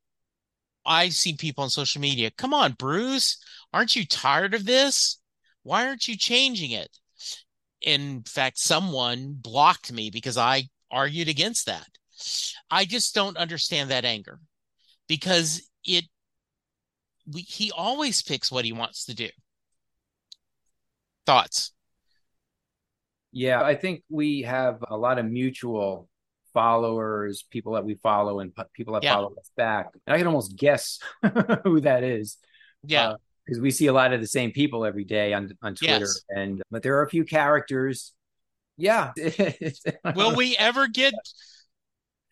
[0.86, 3.36] I see people on social media, come on, Bruce,
[3.72, 5.18] aren't you tired of this?
[5.64, 6.96] Why aren't you changing it?
[7.80, 11.88] In fact, someone blocked me because I argued against that.
[12.70, 14.38] I just don't understand that anger
[15.08, 16.04] because it
[17.30, 19.28] we, he always picks what he wants to do.
[21.26, 21.72] Thoughts?
[23.32, 26.08] Yeah, I think we have a lot of mutual
[26.52, 29.14] followers, people that we follow, and people that yeah.
[29.14, 29.88] follow us back.
[30.06, 31.00] And I can almost guess
[31.64, 32.36] who that is.
[32.84, 33.10] Yeah.
[33.10, 36.06] Uh, Because we see a lot of the same people every day on on Twitter,
[36.06, 36.22] yes.
[36.30, 38.12] and but there are a few characters.
[38.76, 39.12] Yeah.
[40.16, 41.14] Will we ever get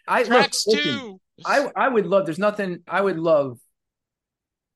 [0.08, 1.20] I tracks look, two?
[1.44, 2.24] I I would love.
[2.24, 2.80] There's nothing.
[2.88, 3.58] I would love.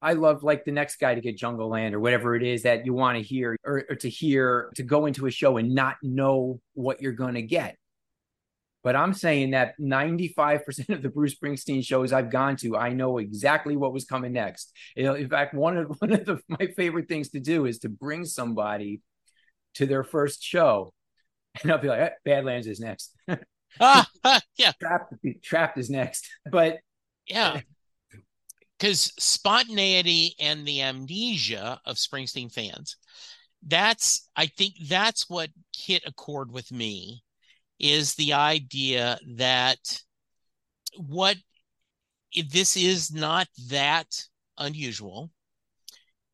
[0.02, 2.92] I love like the next guy to get Jungleland or whatever it is that you
[2.92, 6.60] want to hear or, or to hear to go into a show and not know
[6.74, 7.76] what you're going to get.
[8.86, 13.18] But I'm saying that 95% of the Bruce Springsteen shows I've gone to, I know
[13.18, 14.72] exactly what was coming next.
[14.94, 18.24] In fact, one of one of the, my favorite things to do is to bring
[18.24, 19.00] somebody
[19.74, 20.94] to their first show,
[21.60, 23.12] and I'll be like, hey, Badlands is next.
[23.80, 24.08] Ah,
[24.56, 26.78] yeah, Trapped, Trapped is next, but
[27.26, 27.62] yeah.
[28.78, 32.98] Because spontaneity and the amnesia of Springsteen fans,
[33.66, 37.24] that's I think that's what hit a chord with me,
[37.78, 39.78] is the idea that
[40.96, 41.36] what
[42.50, 44.06] this is not that
[44.58, 45.30] unusual.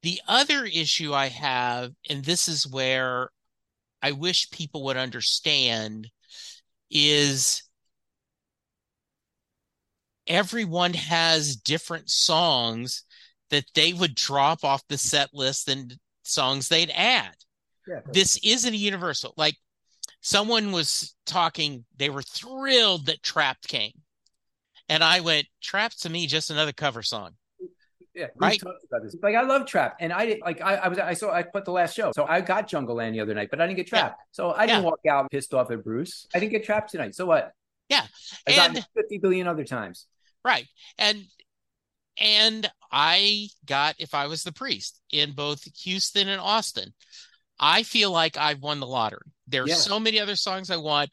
[0.02, 3.30] The other issue I have, and this is where
[4.02, 6.08] I wish people would understand,
[6.90, 7.62] is
[10.26, 13.04] everyone has different songs
[13.50, 17.34] that they would drop off the set list and songs they'd add.
[17.86, 18.00] Yeah.
[18.12, 19.34] This isn't a universal.
[19.36, 19.56] Like
[20.22, 23.92] someone was talking, they were thrilled that Trapped came.
[24.88, 27.34] And I went, Trapped to me, just another cover song.
[28.14, 28.60] Yeah, right.
[29.22, 30.60] Like I love trap, and I didn't like.
[30.60, 33.20] I, I was I saw I put the last show, so I got Jungleland the
[33.20, 34.18] other night, but I didn't get trapped.
[34.18, 34.24] Yeah.
[34.32, 34.90] So I didn't yeah.
[34.90, 36.26] walk out pissed off at Bruce.
[36.34, 37.14] I didn't get trapped tonight.
[37.14, 37.52] So what?
[37.88, 38.04] Yeah,
[38.46, 40.06] I and, got fifty billion other times.
[40.44, 40.66] Right,
[40.98, 41.24] and
[42.18, 46.92] and I got if I was the priest in both Houston and Austin.
[47.58, 49.30] I feel like I've won the lottery.
[49.46, 49.74] There's yeah.
[49.76, 51.10] so many other songs I want.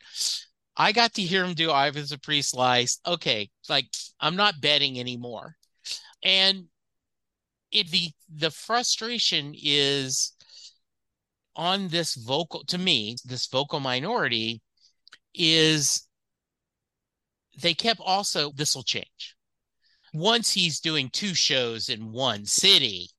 [0.76, 3.00] I got to hear him do I was a priest lice.
[3.06, 3.88] Okay, like
[4.20, 5.56] I'm not betting anymore.
[6.24, 6.66] And
[7.72, 10.34] it the the frustration is
[11.56, 14.62] on this vocal to me this vocal minority
[15.34, 16.08] is
[17.62, 19.36] they kept also this will change
[20.14, 23.10] once he's doing two shows in one city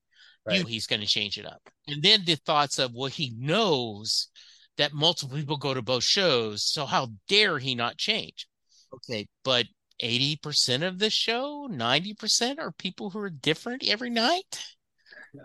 [0.51, 0.59] right.
[0.61, 4.29] you he's going to change it up and then the thoughts of well he knows
[4.77, 8.47] that multiple people go to both shows so how dare he not change
[8.95, 9.67] okay but
[10.03, 14.59] 80% of the show 90% are people who are different every night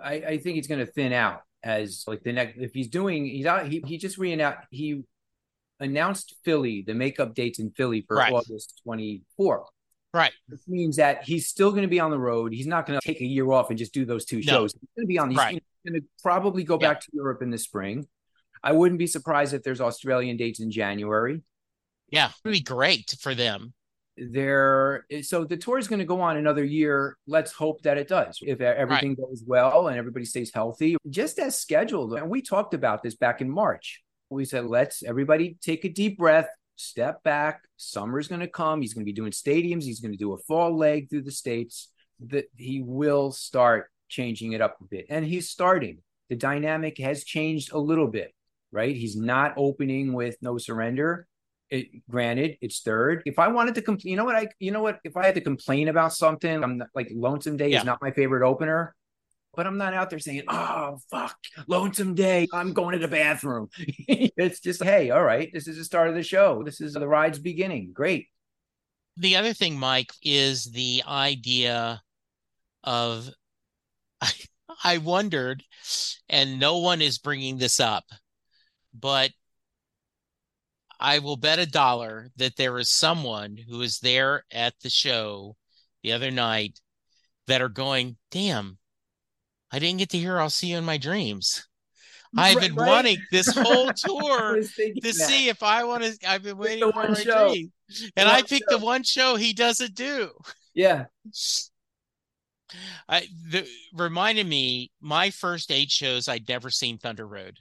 [0.04, 2.58] I, I think he's going to thin out as like the next.
[2.58, 3.68] If he's doing, he's out.
[3.68, 4.62] He he just reannounced.
[4.70, 5.04] He
[5.80, 8.32] announced Philly the makeup dates in Philly for right.
[8.32, 9.68] August twenty fourth.
[10.15, 10.32] Right.
[10.47, 12.54] Which means that he's still going to be on the road.
[12.54, 14.71] He's not going to take a year off and just do those two shows.
[14.71, 15.38] He's going to be on these.
[15.38, 15.62] Right.
[15.84, 16.93] He's going to probably go yeah.
[16.93, 18.08] back to Europe in the spring.
[18.63, 21.41] I wouldn't be surprised if there's Australian dates in January.
[22.10, 23.73] Yeah, it would be great for them
[24.17, 28.08] there so the tour is going to go on another year let's hope that it
[28.08, 29.17] does if everything right.
[29.17, 33.41] goes well and everybody stays healthy just as scheduled and we talked about this back
[33.41, 37.62] in march we said let's everybody take a deep breath step back.
[37.78, 38.82] Summer's going to come.
[38.82, 39.84] He's going to be doing stadiums.
[39.84, 41.90] He's going to do a fall leg through the states.
[42.28, 45.08] That he will start changing it up a bit.
[45.10, 46.00] And he's starting.
[46.30, 48.34] The dynamic has changed a little bit
[48.76, 48.96] right?
[48.96, 51.28] He's not opening with no surrender.
[51.70, 53.24] It, granted, it's third.
[53.26, 55.36] If I wanted to complain, you know what I, you know what, if I had
[55.36, 57.80] to complain about something, I'm not, like Lonesome Day yeah.
[57.80, 58.94] is not my favorite opener,
[59.56, 61.38] but I'm not out there saying, "Oh fuck,
[61.68, 65.84] Lonesome Day, I'm going to the bathroom." it's just, hey, all right, this is the
[65.84, 66.63] start of the show.
[66.63, 67.91] This is the ride's beginning.
[67.94, 68.28] Great.
[69.18, 72.02] The other thing, Mike, is the idea
[72.84, 73.30] of.
[74.22, 74.32] I,
[74.84, 75.63] I wondered,
[76.28, 78.04] and no one is bringing this up,
[78.94, 79.32] but
[81.00, 85.56] I will bet a dollar that there is someone who is there at the show
[86.04, 86.80] the other night
[87.48, 88.78] that are going, damn,
[89.76, 91.68] I didn't get to hear I'll see you in my dreams.
[92.38, 92.88] I've been right.
[92.88, 95.14] wanting this whole tour to that.
[95.14, 96.18] see if I want to.
[96.26, 97.50] I've been waiting for my show.
[97.50, 97.74] dream,
[98.16, 98.78] and I picked show.
[98.78, 100.32] the one show he doesn't do.
[100.74, 101.08] Yeah.
[103.10, 107.58] I the, reminded me my first eight shows I'd never seen Thunder Road.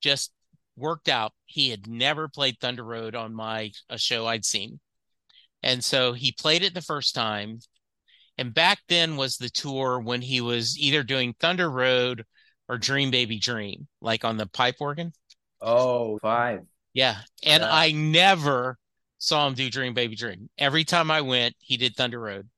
[0.00, 0.32] Just
[0.74, 1.32] worked out.
[1.44, 4.80] He had never played Thunder Road on my a show I'd seen.
[5.62, 7.58] And so he played it the first time.
[8.40, 12.24] And back then was the tour when he was either doing Thunder Road
[12.68, 15.12] or Dream Baby Dream, like on the pipe organ.
[15.60, 16.60] Oh, five.
[16.94, 17.18] Yeah.
[17.44, 17.68] And yeah.
[17.70, 18.78] I never
[19.18, 20.48] saw him do Dream Baby Dream.
[20.58, 22.48] Every time I went, he did Thunder Road.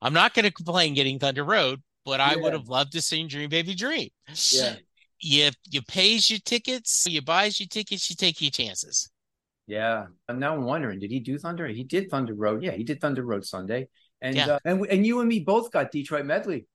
[0.00, 3.26] I'm not going to complain getting Thunder Road, but I would have loved to see
[3.26, 4.08] Dream Baby Dream.
[4.52, 4.76] Yeah
[5.20, 9.10] you you pays your tickets, you buys your tickets, you take your chances.
[9.66, 11.66] Yeah, and now I'm wondering, did he do Thunder?
[11.66, 12.62] He did Thunder Road.
[12.62, 13.88] Yeah, he did Thunder Road Sunday,
[14.20, 14.46] and yeah.
[14.46, 16.66] uh, and and you and me both got Detroit medley.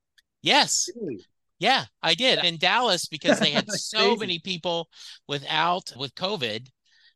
[0.42, 0.88] Yes.
[1.00, 1.24] Really?
[1.58, 4.88] Yeah, I did in Dallas because they had so many people
[5.28, 6.66] without with COVID.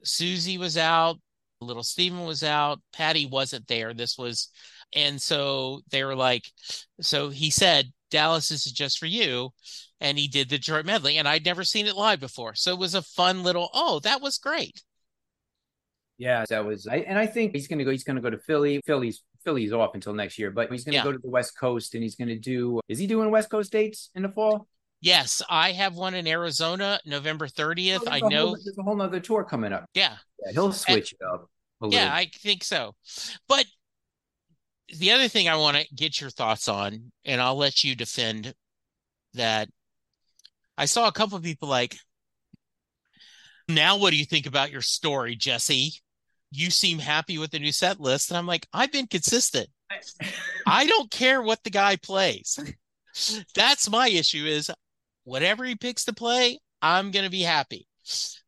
[0.04, 1.18] Soozie was out,
[1.60, 3.92] little Steven was out, Patti wasn't there.
[3.92, 4.50] This was,
[4.94, 6.44] and so they were like,
[7.00, 9.50] so he said, Dallas, this is just for you
[10.00, 12.78] and he did the Detroit medley, and I'd never seen it live before, so it
[12.78, 13.70] was a fun little.
[13.72, 14.82] Oh, that was great.
[16.18, 16.86] Yeah, that was.
[16.86, 17.90] I, and I think he's going to go.
[17.90, 18.80] He's going to go to Philly.
[18.86, 21.04] Philly's Philly's off until next year, but he's going to yeah.
[21.04, 22.80] go to the West Coast, and he's going to do.
[22.88, 24.66] Is he doing West Coast dates in the fall?
[25.00, 28.00] Yes, I have one in Arizona, November 30th.
[28.06, 29.84] Oh, I know whole, there's a whole other tour coming up.
[29.94, 30.16] Yeah.
[30.44, 31.48] yeah he'll switch and, it up.
[31.92, 32.96] Yeah, I think so.
[33.46, 33.66] But
[34.98, 38.52] the other thing I want to get your thoughts on, and I'll let you defend
[39.34, 39.68] that.
[40.76, 41.96] I saw a couple of people like,
[43.68, 45.92] now what do you think about your story, Jesse?
[46.50, 48.30] You seem happy with the new set list.
[48.30, 49.68] And I'm like, I've been consistent.
[50.66, 52.58] I don't care what the guy plays.
[53.54, 54.70] That's my issue is
[55.24, 57.86] whatever he picks to play, I'm going to be happy.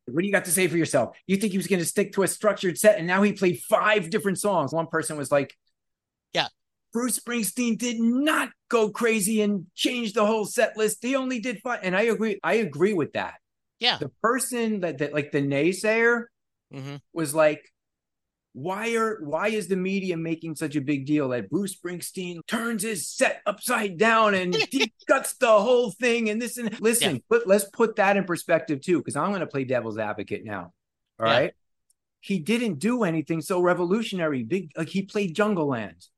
[0.07, 1.16] What do you got to say for yourself?
[1.26, 3.61] You think he was going to stick to a structured set and now he played
[3.61, 4.72] five different songs.
[4.72, 5.57] One person was like,
[6.32, 6.49] Yeah,
[6.92, 10.99] Bruce Springsteen did not go crazy and change the whole set list.
[11.03, 11.80] He only did five.
[11.82, 12.38] And I agree.
[12.42, 13.34] I agree with that.
[13.80, 13.99] Yeah.
[13.99, 16.24] The person that, that like the naysayer
[16.72, 16.96] mm-hmm.
[17.12, 17.68] was like,
[18.59, 22.82] why are why is the media making such a big deal that Bruce Springsteen turns
[22.82, 27.20] his set upside down and he cuts the whole thing and this and listen, yeah.
[27.28, 30.72] but let's put that in perspective too, because I'm going to play devil's advocate now.
[31.20, 31.32] All yeah.
[31.32, 31.54] right,
[32.20, 34.42] He didn't do anything so revolutionary.
[34.42, 36.09] Big like he played Jungleland.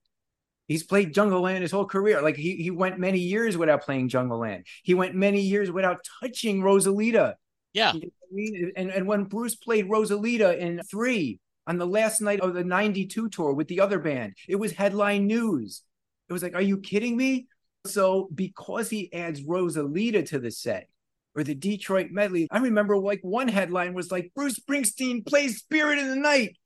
[0.66, 2.22] He's played Jungleland his whole career.
[2.22, 4.64] Like he he went many years without playing Jungleland.
[4.82, 7.34] He went many years without touching Rosalita.
[7.74, 7.93] Yeah.
[7.93, 8.72] You know I mean?
[8.76, 13.29] And and when Bruce played Rosalita in three, on the last night of the 92
[13.29, 14.35] tour with the other band.
[14.49, 15.83] It was headline news.
[16.29, 17.47] It was like, are you kidding me?
[17.87, 20.89] So because he adds Rosalita to the set
[21.35, 25.99] or the Detroit medley, I remember like one headline was like Bruce Springsteen plays Spirit
[25.99, 26.57] in the Night.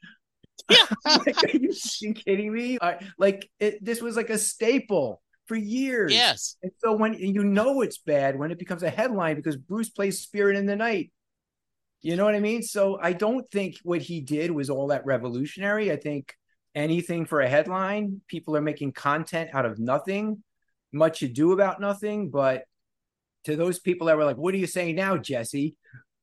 [0.68, 0.86] Yeah.
[1.04, 1.72] like, are you
[2.14, 2.78] kidding me?
[2.80, 6.12] I, like it, this was like a staple for years.
[6.12, 6.56] Yes.
[6.62, 10.20] And so when you know it's bad when it becomes a headline because Bruce plays
[10.20, 11.10] Spirit in the Night,
[12.04, 12.62] you know what I mean?
[12.62, 15.90] So I don't think what he did was all that revolutionary.
[15.90, 16.34] I think
[16.74, 20.42] anything for a headline, people are making content out of nothing,
[20.92, 22.28] much ado about nothing.
[22.28, 22.64] But
[23.44, 25.76] to those people that were like, what do you say now, Jesse?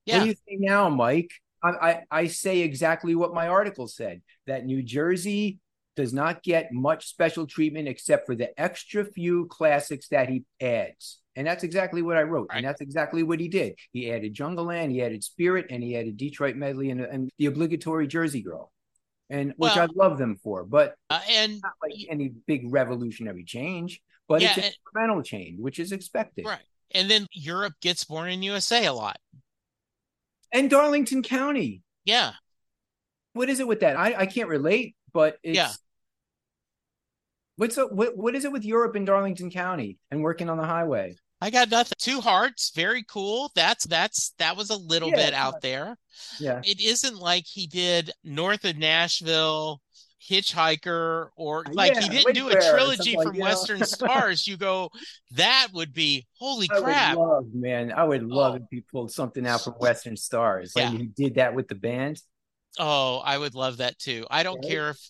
[0.06, 0.18] Yeah.
[0.18, 1.32] What do you say now, Mike?
[1.64, 5.58] I, I, I say exactly what my article said that New Jersey
[5.96, 11.20] does not get much special treatment except for the extra few classics that he adds.
[11.36, 12.50] And that's exactly what I wrote.
[12.50, 12.58] Right.
[12.58, 13.76] And that's exactly what he did.
[13.94, 18.08] He added Jungleland, he added Spirit, and he added Detroit Medley and, and the obligatory
[18.08, 18.72] Jersey Girl.
[19.30, 23.46] And which well, I love them for, but uh, and not like any big revolutionary
[23.46, 26.46] change, but yeah, it's incremental change, which is expected.
[26.46, 26.60] Right.
[26.94, 29.18] And then Europe gets born in USA a lot.
[30.52, 31.82] And Darlington County.
[32.04, 32.34] Yeah.
[33.32, 33.98] What is it with that?
[33.98, 35.72] I, I can't relate, but it's yeah.
[37.58, 40.66] What's a, what what is it with Europe in Darlington County and working on the
[40.66, 41.16] highway?
[41.42, 41.94] I got nothing.
[41.98, 43.52] Two hearts, very cool.
[43.56, 45.98] That's that's that was a little yeah, bit out there.
[46.40, 46.62] Yeah.
[46.64, 49.82] It isn't like he did north of Nashville,
[50.30, 54.48] Hitchhiker, or uh, like yeah, he didn't do a trilogy from like, Western Stars.
[54.48, 54.92] You go,
[55.32, 57.18] that would be holy I crap.
[57.18, 57.92] love, man.
[57.92, 58.58] I would love oh.
[58.58, 60.74] if he pulled something out from Western Stars.
[60.76, 60.98] Like yeah.
[61.00, 62.22] he did that with the band.
[62.80, 64.26] Oh, I would love that too.
[64.32, 64.72] I don't right.
[64.72, 65.10] care if,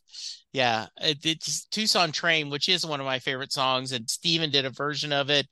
[0.51, 4.66] yeah, it, it's Tucson Train, which is one of my favorite songs, and Steven did
[4.66, 5.47] a version of it,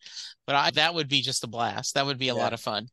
[0.47, 1.93] but I, that would be just a blast.
[1.93, 2.41] That would be a yeah.
[2.41, 2.87] lot of fun.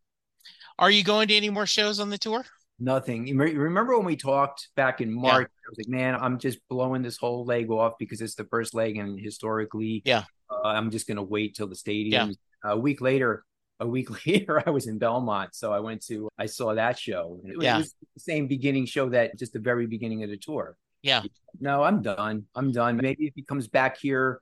[0.78, 2.44] Are you going to any more shows on the tour?
[2.78, 3.34] Nothing.
[3.38, 5.48] Remember when we talked back in March?
[5.50, 5.66] Yeah.
[5.66, 8.74] I was like, man, I'm just blowing this whole leg off because it's the first
[8.74, 12.28] leg, and historically, yeah, uh, I'm just going to wait till the stadium.
[12.28, 12.70] Yeah.
[12.70, 13.44] A week later,
[13.80, 15.54] a week later I was in Belmont.
[15.54, 17.40] So I went to I saw that show.
[17.44, 17.76] It, yeah.
[17.76, 20.76] it was the same beginning show that just the very beginning of the tour.
[21.02, 21.22] Yeah.
[21.60, 22.46] No, I'm done.
[22.54, 22.96] I'm done.
[22.96, 24.40] Maybe if he comes back here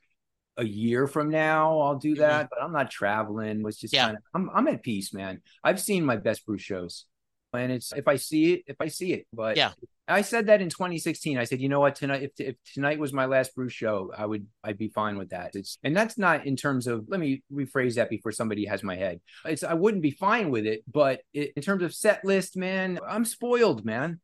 [0.57, 2.21] a year from now, I'll do mm-hmm.
[2.21, 2.47] that.
[2.47, 2.49] Mm-hmm.
[2.51, 3.65] But I'm not traveling.
[3.67, 4.07] It's just yeah.
[4.07, 5.43] kind of I'm I'm at peace, man.
[5.63, 7.07] I've seen my best Bruce shows.
[7.53, 9.27] And it's if I see it, if I see it.
[9.33, 9.73] But yeah,
[10.07, 11.39] I said that in 2016.
[11.39, 14.27] I said, you know what, tonight, if, if tonight was my last Bruce show, I
[14.27, 15.53] would, I'd be fine with that.
[15.55, 18.97] It's, and that's not in terms of, let me rephrase that before somebody has my
[18.97, 19.21] head.
[19.47, 22.99] It's, I wouldn't be fine with it, but it, in terms of set list, man,
[23.09, 24.21] I'm spoiled, man.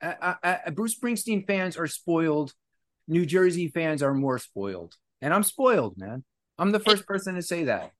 [0.00, 2.52] I, I, I, Bruce Springsteen fans are spoiled.
[3.08, 4.94] New Jersey fans are more spoiled.
[5.20, 6.22] And I'm spoiled, man.
[6.58, 7.90] I'm the first person to say that.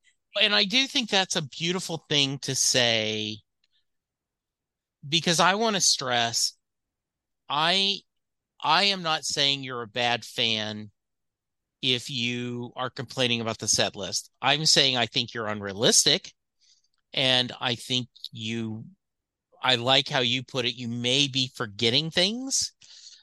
[0.40, 3.38] And I do think that's a beautiful thing to say
[5.08, 6.54] because I want to stress
[7.48, 8.00] I
[8.62, 10.90] I am not saying you're a bad fan
[11.82, 14.30] if you are complaining about the set list.
[14.40, 16.32] I'm saying I think you're unrealistic
[17.12, 18.84] and I think you
[19.62, 22.72] I like how you put it you may be forgetting things.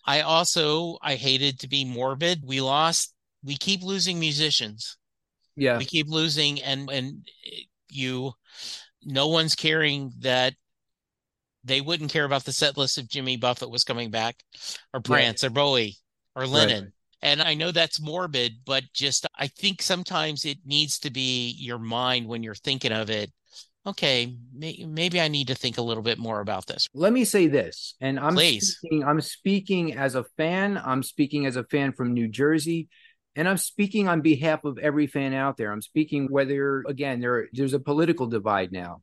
[0.05, 2.43] I also I hated to be morbid.
[2.45, 3.13] We lost
[3.43, 4.97] we keep losing musicians.
[5.55, 5.77] Yeah.
[5.77, 7.27] We keep losing and and
[7.89, 8.33] you
[9.03, 10.53] no one's caring that
[11.63, 14.35] they wouldn't care about the set list if Jimmy Buffett was coming back,
[14.93, 15.47] or Prince, yeah.
[15.47, 15.95] or Bowie,
[16.35, 16.83] or Lennon.
[16.83, 16.91] Right.
[17.23, 21.77] And I know that's morbid, but just I think sometimes it needs to be your
[21.77, 23.31] mind when you're thinking of it
[23.85, 26.87] okay, may, maybe I need to think a little bit more about this.
[26.93, 28.77] Let me say this, and I'm Please.
[28.77, 30.79] speaking, I'm speaking as a fan.
[30.83, 32.89] I'm speaking as a fan from New Jersey,
[33.35, 35.71] and I'm speaking on behalf of every fan out there.
[35.71, 39.01] I'm speaking whether again there there's a political divide now,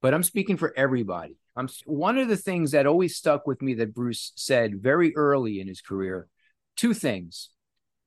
[0.00, 1.36] but I'm speaking for everybody.
[1.58, 5.60] I'm one of the things that always stuck with me that Bruce said very early
[5.60, 6.28] in his career.
[6.76, 7.50] Two things.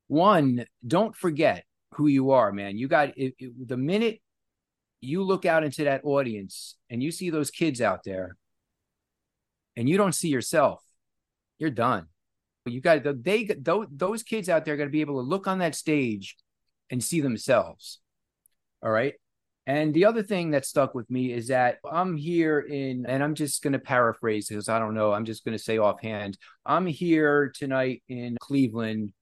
[0.08, 2.78] One, don't forget who you are, man.
[2.78, 4.22] You got it, it- the minute
[5.02, 8.38] you look out into that audience and you see those kids out there
[9.76, 10.82] and you don't see yourself,
[11.60, 12.06] you're done.
[12.66, 15.76] You got they those, kids out there got to be able to look on that
[15.76, 16.38] stage
[16.90, 18.00] and see themselves.
[18.82, 19.16] All right.
[19.68, 23.36] And the other thing that stuck with me is that I'm here in, and I'm
[23.36, 25.14] just going to paraphrase because I don't know.
[25.14, 29.14] I'm just going to say offhand, I'm here tonight in Cleveland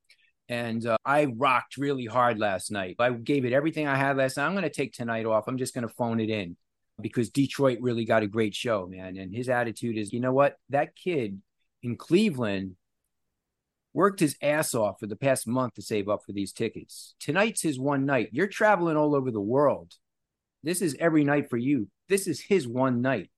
[0.47, 2.95] and uh, I rocked really hard last night.
[2.99, 4.45] I gave it everything I had last night.
[4.45, 5.47] I'm going to take tonight off.
[5.47, 6.57] I'm just going to phone it in
[6.99, 9.15] because Detroit really got a great show, man.
[9.17, 10.55] And his attitude is, you know what?
[10.69, 11.39] That kid
[11.83, 12.75] in Cleveland
[13.93, 17.15] worked his ass off for the past month to save up for these tickets.
[17.19, 18.29] Tonight's his one night.
[18.31, 19.93] You're traveling all over the world.
[20.63, 21.87] This is every night for you.
[22.07, 23.29] This is his one night.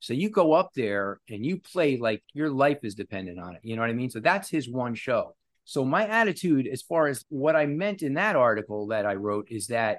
[0.00, 3.60] So you go up there and you play like your life is dependent on it.
[3.62, 4.10] You know what I mean?
[4.10, 5.36] So that's his one show.
[5.64, 9.46] So my attitude, as far as what I meant in that article that I wrote,
[9.48, 9.98] is that,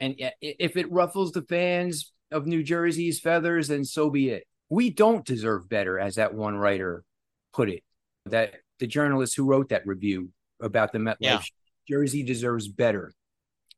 [0.00, 4.44] and if it ruffles the fans of New Jersey's feathers, then so be it.
[4.68, 7.04] We don't deserve better, as that one writer
[7.52, 7.82] put it.
[8.26, 11.40] That the journalist who wrote that review about the MetLife Yeah.
[11.88, 13.12] Jersey deserves better.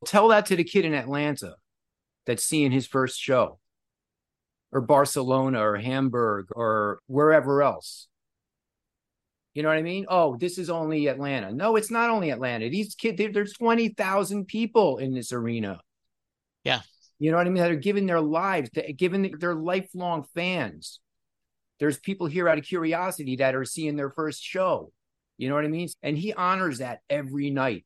[0.04, 1.56] Tell that to the kid in Atlanta
[2.26, 3.58] that's seeing his first show,
[4.72, 8.08] or Barcelona, or Hamburg, or wherever else.
[9.54, 10.06] You know what I mean?
[10.08, 11.52] Oh, this is only Atlanta.
[11.52, 12.68] No, it's not only Atlanta.
[12.68, 15.80] These kids, there- there's 20,000 people in this arena.
[16.64, 16.80] Yeah.
[17.20, 17.62] You know what I mean?
[17.62, 21.00] That are giving their lives, giving their lifelong fans.
[21.78, 24.92] There's people here out of curiosity that are seeing their first show.
[25.38, 25.88] You know what I mean?
[26.02, 27.84] And he honors that every night.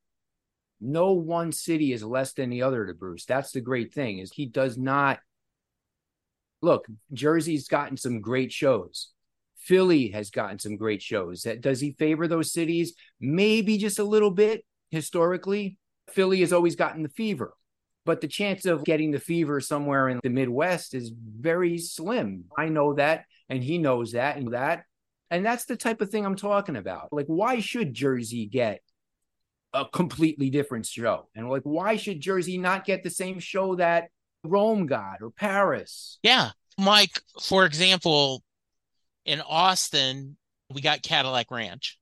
[0.81, 3.25] No one city is less than the other to Bruce.
[3.25, 5.19] That's the great thing is he does not
[6.61, 9.11] look, Jersey's gotten some great shows.
[9.59, 11.43] Philly has gotten some great shows.
[11.43, 12.95] That does he favor those cities?
[13.21, 15.77] Maybe just a little bit historically.
[16.11, 17.53] Philly has always gotten the fever,
[18.07, 22.45] but the chance of getting the fever somewhere in the Midwest is very slim.
[22.57, 24.85] I know that, and he knows that, and that.
[25.31, 27.13] And that's the type of thing I'm talking about.
[27.13, 28.81] Like, why should Jersey get
[29.73, 31.29] a completely different show?
[31.35, 34.09] And like, why should Jersey not get the same show that
[34.45, 36.19] Rome got or Paris?
[36.23, 36.51] Yeah.
[36.79, 38.43] Mike, for example,
[39.25, 40.37] in Austin,
[40.73, 41.99] we got Cadillac Ranch.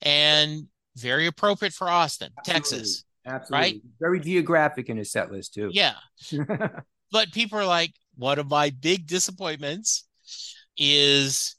[0.00, 0.66] And
[0.96, 3.04] very appropriate for Austin, Texas.
[3.24, 3.66] Absolutely.
[3.66, 3.82] Right?
[4.00, 5.70] Very geographic in his set list, too.
[5.72, 5.94] Yeah.
[7.12, 10.08] But people are like, one of my big disappointments
[10.76, 11.54] is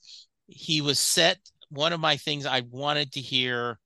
[0.47, 1.37] he was set.
[1.69, 3.79] One of my things I wanted to hear,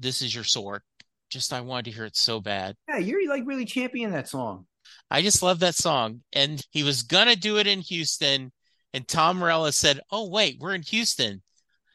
[0.00, 0.82] This is Your Sword.
[1.30, 2.74] Just I wanted to hear it so bad.
[2.88, 4.66] yeah, you're like really championing that song.
[5.10, 6.22] I just love that song.
[6.32, 8.50] And he was gonna do it in Houston,
[8.92, 11.42] and Tom Morello said, "Oh wait, we're in Houston."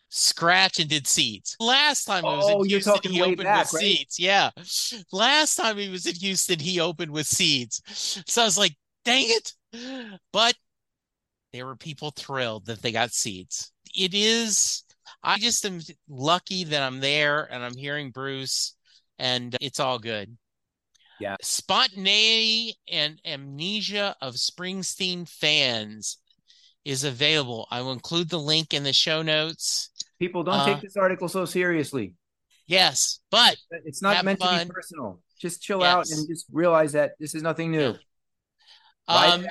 [0.09, 1.57] Scratch and did seeds.
[1.59, 3.97] Last time I was Oh, in you're Houston, talking he opened back, with right?
[3.97, 4.17] seeds.
[4.19, 4.51] Yeah.
[5.11, 7.81] Last time he was in Houston, he opened with seeds.
[8.25, 9.51] So I was like, dang it.
[10.31, 10.55] But
[11.51, 13.73] there were people thrilled that they got seeds.
[13.93, 14.84] It is,
[15.23, 18.75] I just am lucky that I'm there and I'm hearing Bruce,
[19.19, 20.37] and it's all good.
[21.19, 21.35] Yeah.
[21.41, 26.17] Spontaneity and amnesia of Springsteen fans
[26.83, 27.67] is available.
[27.71, 29.89] I will include the link in the show notes.
[30.19, 32.13] People don't Uh, take this article so seriously.
[32.67, 35.21] Yes, but It's not meant to be personal.
[35.39, 37.95] Just chill out and just realize that this is nothing new.
[39.07, 39.15] Yeah.
[39.15, 39.45] Um,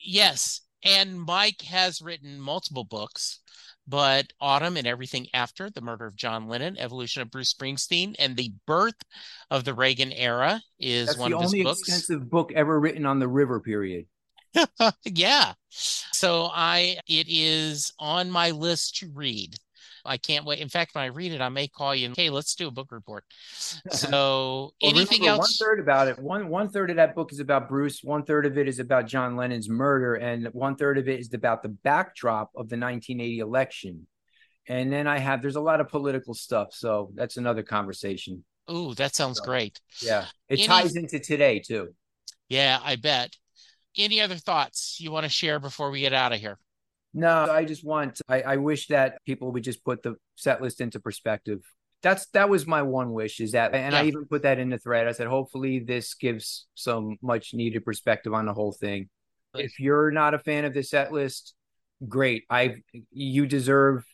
[0.00, 3.40] yes, and Mike has written multiple books,
[3.88, 8.36] but Autumn and Everything After, The Murder of John Lennon, Evolution of Bruce Springsteen, and
[8.36, 9.02] The Birth
[9.50, 11.62] of the Reagan Era is That's one of his books.
[11.62, 14.06] the only extensive book ever written on the river period.
[15.04, 15.54] yeah.
[15.70, 19.56] So I it is on my list to read.
[20.04, 20.58] I can't wait.
[20.60, 22.70] In fact, when I read it, I may call you and hey, let's do a
[22.70, 23.24] book report.
[23.90, 25.60] So Well, anything remember, else?
[25.60, 26.18] One third about it.
[26.18, 28.02] One one third of that book is about Bruce.
[28.02, 31.32] One third of it is about John Lennon's murder, and one third of it is
[31.34, 34.06] about the backdrop of the 1980 election.
[34.68, 38.44] And then I have there's a lot of political stuff, so that's another conversation.
[38.70, 39.80] Ooh, that sounds So- great.
[40.02, 41.94] Yeah, it Any- ties into today too.
[42.48, 43.34] Yeah, I bet.
[43.96, 46.58] Any other thoughts you want to share before we get out of here?
[47.14, 48.20] No, I just want.
[48.28, 51.60] I, I wish that people would just put the set list into perspective.
[52.02, 54.00] that's that was my one wish is that and Yeah.
[54.00, 55.08] I even put that in the thread.
[55.08, 59.08] I said hopefully this gives some much needed perspective on the whole thing.
[59.54, 61.54] If you're not a fan of the set list,
[62.06, 62.44] great.
[62.50, 62.76] I
[63.10, 64.04] you deserve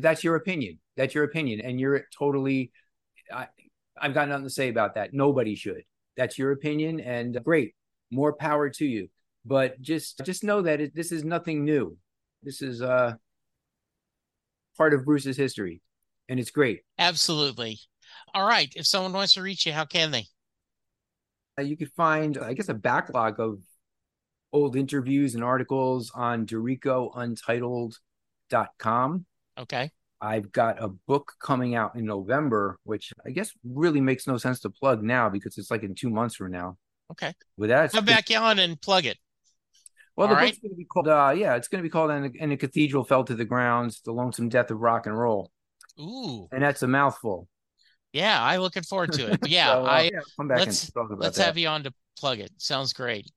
[0.00, 0.78] that's your opinion.
[0.96, 2.72] That's your opinion and you're totally
[3.30, 3.48] I
[4.00, 5.12] I've got nothing to say about that.
[5.12, 5.82] Nobody should.
[6.16, 7.74] That's your opinion and great.
[8.10, 9.08] More power to you.
[9.44, 11.98] But just just know that it, this is nothing new.
[12.42, 13.14] This is uh
[14.76, 15.80] part of Bruce's history
[16.28, 16.80] and it's great.
[16.98, 17.78] Absolutely.
[18.34, 18.72] All right.
[18.74, 20.24] If someone wants to reach you, how can they?
[21.58, 23.58] Uh, you could find, I guess, a backlog of
[24.52, 29.26] old interviews and articles on DerricoUntitled.com.
[29.58, 29.90] Okay.
[30.20, 34.60] I've got a book coming out in November, which I guess really makes no sense
[34.60, 36.78] to plug now because it's like in two months from now.
[37.10, 37.34] Okay.
[37.58, 39.18] With that, Come back on and plug it.
[40.16, 42.10] Well, the all book's going to be called, uh, yeah, it's going to be called
[42.10, 45.50] and, and the Cathedral Fell to the Grounds, The Lonesome Death of Rock and Roll.
[46.00, 46.48] Ooh.
[46.52, 47.48] And that's a mouthful.
[48.12, 49.40] Yeah, I'm looking forward to it.
[49.40, 51.46] But yeah, So, uh, I come back let's- and talk about let's that.
[51.46, 52.50] have you on to plug it.
[52.58, 53.30] Sounds great.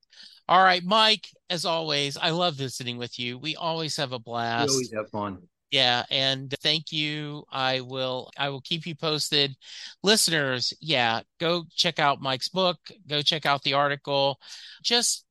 [0.47, 3.37] All right, Mike, as always, I love visiting with you.
[3.39, 4.69] We always have a We blast.
[4.71, 5.39] always have fun.
[5.71, 7.43] Yeah, and thank you.
[7.51, 9.55] I will I will keep you posted.
[10.03, 14.39] Listeners, yeah, go check out Mike's book, go check out the article.
[14.83, 15.24] Just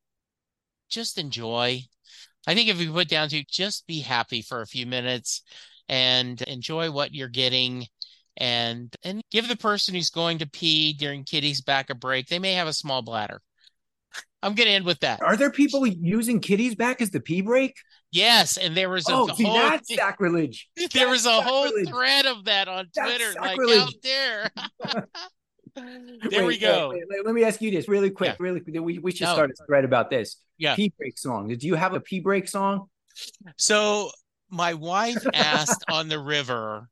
[0.89, 1.81] just enjoy.
[2.47, 5.43] I think if we put down to just be happy for a few minutes
[5.89, 7.87] and enjoy what you're getting
[8.37, 12.27] and and give the person who's going to pee during Kitty's back a break.
[12.29, 13.41] They may have a small bladder.
[14.43, 15.23] I'm going to end with that.
[15.23, 17.77] Are there people using kitties back as the pee break?
[18.13, 20.69] Yes, and there was a Oh, see, whole that's sacrilege.
[20.93, 23.81] there was a whole thread of that on That's Twitter, like sacrilege.
[23.81, 24.51] out there.
[26.31, 26.91] there we uh, go.
[26.91, 28.31] wait, wait, let me ask you this really quick.
[28.31, 28.37] Yeah.
[28.39, 28.81] Really quick.
[28.81, 29.35] We, we should No.
[29.35, 30.37] start a thread about this.
[30.59, 30.77] Yeah.
[30.77, 31.49] Pee break song.
[31.49, 32.89] Did you have a pee break song?
[33.57, 34.11] So
[34.51, 36.89] my wife asked on the river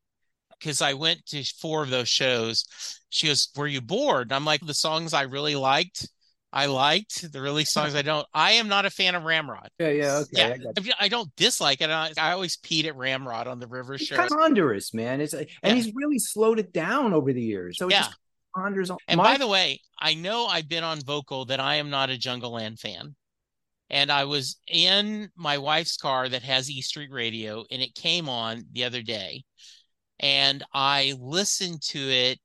[0.58, 2.64] because I went to four of those shows.
[3.10, 6.08] She goes, "Were you bored?" And I'm like, "The songs I really liked,
[6.52, 7.32] I liked.
[7.32, 7.82] The really uh-huh.
[7.82, 8.26] songs I don't.
[8.34, 9.70] I am not a fan of Ramrod.
[9.78, 10.58] Yeah, yeah, okay.
[10.60, 11.88] yeah, I I, don't dislike it.
[11.88, 14.18] I, I always peed at Ramrod on the river He's shows.
[14.18, 15.20] kind of ponderous, man.
[15.20, 15.82] It's like, and Yeah.
[15.82, 17.78] he's really slowed it down over the years.
[17.78, 18.02] So Yeah.
[18.02, 18.16] just
[19.08, 22.10] And My- by the way, I know I've been on vocal that I am not
[22.10, 23.14] a Jungleland fan.
[23.90, 28.28] And I was in my wife's car that has E Street Radio, and it came
[28.28, 29.44] on the other day.
[30.18, 32.40] And I listened to it,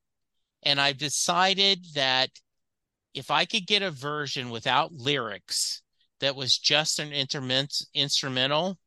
[0.63, 2.31] and I decided that
[3.13, 5.81] if I could get a version without lyrics
[6.19, 8.77] that was just an interment- instrumental,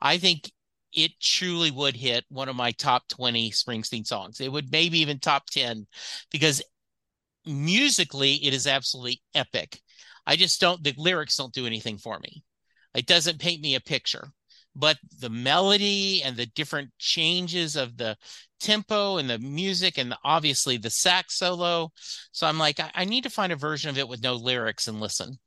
[0.00, 0.50] I think
[0.92, 4.40] it truly would hit one of my top 20 Springsteen songs.
[4.40, 5.86] It would maybe even top 10
[6.30, 6.62] because
[7.44, 9.80] musically it is absolutely epic.
[10.26, 12.42] I just don't the lyrics don't do anything for me.
[12.94, 14.28] It doesn't paint me a picture.
[14.78, 18.14] But the melody and the different changes of the
[18.60, 21.92] tempo and the music and the, obviously the sax solo.
[22.32, 24.86] So I'm like, I, I need to find a version of it with no lyrics
[24.86, 25.38] and listen.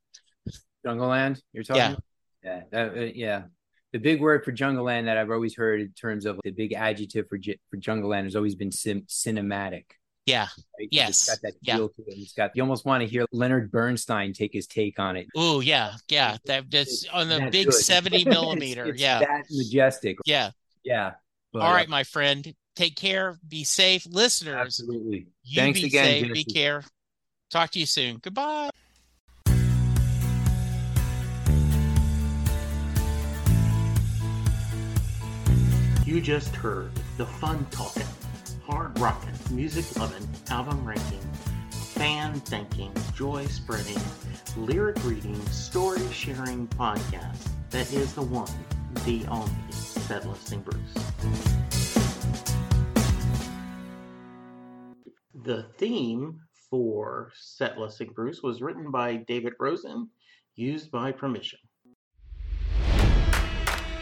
[0.83, 1.81] Jungleland, you're talking.
[1.81, 1.95] Yeah.
[2.43, 3.43] Yeah, that- uh, yeah.
[3.93, 7.27] The big word for Jungleland that I've always heard in terms of the big adjective
[7.27, 9.85] for for Jungleland has always been sim- cinematic.
[10.25, 10.47] Yeah.
[10.79, 10.87] right?
[10.91, 11.27] Yes.
[11.27, 11.77] It's got that Yeah.
[11.77, 12.17] feel to it.
[12.19, 15.25] It's got you almost want to hear Leonard Bernstein take his take on it.
[15.35, 16.37] Oh yeah, yeah.
[16.45, 17.73] That that's on the That big good.
[17.73, 18.85] 70 millimeter.
[18.85, 19.19] it's yeah.
[19.19, 20.17] that majestic.
[20.25, 20.51] Yeah.
[20.83, 21.13] Yeah.
[21.51, 22.53] But, All uh, my friend.
[22.75, 23.39] Take care.
[23.47, 24.05] Be safe.
[24.05, 25.27] Listeners, absolutely.
[25.43, 26.05] you Thanks be again.
[26.25, 26.33] safe.
[26.33, 26.83] Be care.
[27.49, 28.19] Talk to you soon.
[28.21, 28.69] Goodbye.
[36.09, 38.07] You just heard the fun talking,
[38.65, 41.21] hard rocking, music loving, album ranking,
[41.69, 44.01] fan thinking, joy spreading,
[44.57, 48.49] lyric reading, story sharing podcast that is the one,
[49.05, 49.51] the only,
[50.27, 50.79] Listing Bruce.
[55.43, 56.39] The theme
[56.71, 60.09] for Set Listing Bruce was written by David Rosen,
[60.55, 61.59] used by permission.